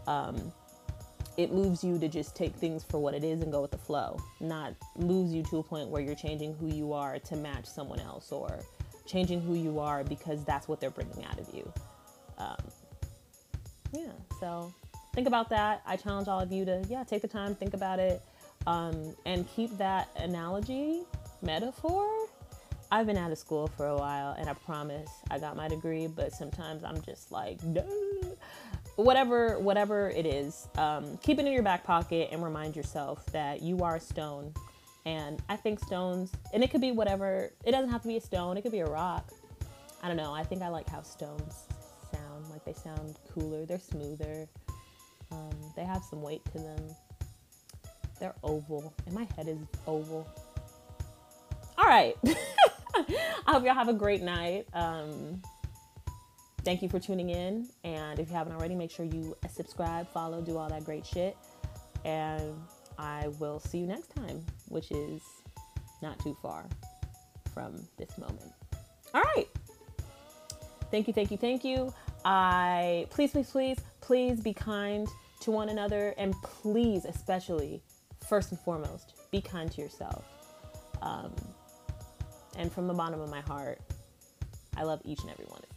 um, 0.06 0.52
it 1.38 1.52
moves 1.52 1.84
you 1.84 2.00
to 2.00 2.08
just 2.08 2.36
take 2.36 2.56
things 2.56 2.84
for 2.84 3.00
what 3.00 3.14
it 3.14 3.24
is 3.24 3.42
and 3.42 3.52
go 3.52 3.62
with 3.62 3.72
the 3.72 3.78
flow, 3.78 4.20
not 4.40 4.74
moves 4.98 5.34
you 5.34 5.44
to 5.44 5.58
a 5.58 5.64
point 5.64 5.90
where 5.90 6.02
you're 6.02 6.16
changing 6.16 6.56
who 6.56 6.68
you 6.68 6.94
are 6.94 7.20
to 7.20 7.36
match 7.36 7.66
someone 7.66 8.00
else 8.00 8.32
or 8.32 8.60
changing 9.06 9.42
who 9.42 9.56
you 9.56 9.80
are 9.80 10.04
because 10.04 10.44
that's 10.44 10.68
what 10.68 10.80
they're 10.80 10.90
bringing 10.90 11.24
out 11.26 11.40
of 11.40 11.48
you. 11.54 11.72
Um, 12.40 12.58
yeah, 13.94 14.12
so 14.40 14.74
think 15.14 15.28
about 15.28 15.50
that. 15.50 15.82
I 15.86 15.96
challenge 15.96 16.28
all 16.28 16.40
of 16.40 16.52
you 16.52 16.66
to, 16.66 16.84
yeah, 16.90 17.04
take 17.04 17.22
the 17.22 17.28
time, 17.28 17.56
think 17.56 17.74
about 17.74 18.00
it, 18.00 18.22
um, 18.66 19.16
and 19.26 19.48
keep 19.56 19.78
that 19.78 20.10
analogy, 20.18 21.04
metaphor. 21.42 22.08
I've 22.92 23.06
been 23.06 23.18
out 23.18 23.32
of 23.32 23.38
school 23.38 23.68
for 23.68 23.88
a 23.88 23.98
while 23.98 24.36
and 24.38 24.50
I 24.50 24.54
promise 24.54 25.10
I 25.30 25.40
got 25.40 25.56
my 25.56 25.68
degree, 25.68 26.08
but 26.08 26.32
sometimes 26.32 26.84
I'm 26.84 27.02
just 27.02 27.32
like, 27.32 27.62
no. 27.64 27.86
Whatever 28.96 29.60
whatever 29.60 30.10
it 30.10 30.26
is 30.26 30.68
um, 30.78 31.18
keep 31.22 31.38
it 31.38 31.46
in 31.46 31.52
your 31.52 31.62
back 31.62 31.84
pocket 31.84 32.30
and 32.32 32.44
remind 32.44 32.76
yourself 32.76 33.26
that 33.28 33.62
you 33.62 33.84
are 33.84 33.98
a 33.98 34.00
stone. 34.00 34.54
And 35.06 35.42
i 35.48 35.56
think 35.56 35.80
stones 35.80 36.32
and 36.54 36.64
it 36.64 36.72
could 36.72 36.82
be 36.82 36.92
whatever 36.92 37.52
it 37.64 37.72
doesn't 37.72 37.90
have 37.92 38.02
to 38.02 38.08
be 38.10 38.18
a 38.18 38.22
stone 38.22 38.58
it 38.58 38.62
could 38.64 38.72
be 38.74 38.80
a 38.80 38.86
rock. 38.86 39.32
I 40.04 40.08
don't 40.08 40.18
know 40.18 40.34
i 40.34 40.44
think 40.44 40.62
i 40.62 40.68
like 40.68 40.90
how 40.90 41.02
stones 41.02 41.68
sound 42.12 42.50
like 42.50 42.66
they 42.66 42.74
sound 42.74 43.18
cooler 43.34 43.66
they're 43.66 43.80
smoother 43.80 44.48
um, 45.32 45.50
they 45.76 45.84
have 45.84 46.04
some 46.04 46.22
weight 46.22 46.44
to 46.46 46.60
them. 46.60 46.96
They're 48.20 48.36
oval 48.44 48.94
and 49.06 49.14
my 49.14 49.28
head 49.36 49.48
is 49.48 49.60
oval. 49.86 50.28
All 51.78 51.86
right 51.86 52.16
i 53.48 53.52
hope 53.52 53.64
y'all 53.64 53.74
have 53.74 53.90
a 53.90 53.94
great 53.94 54.22
night 54.22 54.68
um, 54.74 55.42
Thank 56.68 56.82
you 56.82 56.90
for 56.90 57.00
tuning 57.00 57.30
in. 57.30 57.70
And 57.86 58.20
if 58.20 58.28
you 58.28 58.36
haven't 58.36 58.52
already, 58.52 58.76
make 58.76 58.92
sure 58.92 59.06
you 59.06 59.38
subscribe, 59.50 60.06
follow, 60.10 60.42
do 60.42 60.58
all 60.58 60.68
that 60.68 60.84
great 60.84 61.06
shit. 61.06 61.38
And 62.04 62.54
I 62.98 63.30
will 63.40 63.58
see 63.62 63.78
you 63.78 63.88
next 63.88 64.14
time, 64.14 64.46
which 64.68 64.92
is 64.92 65.22
not 66.02 66.20
too 66.20 66.36
far 66.42 66.66
from 67.54 67.88
this 67.96 68.18
moment. 68.18 68.52
All 69.14 69.22
right. 69.22 69.48
Thank 70.92 71.08
you, 71.08 71.14
thank 71.14 71.32
you, 71.32 71.38
thank 71.38 71.64
you. 71.64 71.94
I 72.26 73.08
please, 73.12 73.32
please, 73.32 73.50
please, 73.50 73.78
please 74.02 74.42
be 74.42 74.52
kind 74.52 75.08
to 75.40 75.52
one 75.52 75.70
another 75.70 76.14
and 76.18 76.34
please, 76.44 77.06
especially, 77.06 77.82
first 78.28 78.52
and 78.52 78.60
foremost, 78.60 79.14
be 79.32 79.40
kind 79.40 79.72
to 79.72 79.82
yourself. 79.82 80.26
Um, 81.02 81.34
and 82.58 82.72
from 82.72 82.88
the 82.88 82.94
bottom 82.94 83.22
of 83.22 83.30
my 83.30 83.42
heart, 83.42 83.80
I 84.76 84.84
love 84.84 85.02
each 85.06 85.22
and 85.22 85.30
every 85.30 85.46
one 85.46 85.62
of 85.70 85.77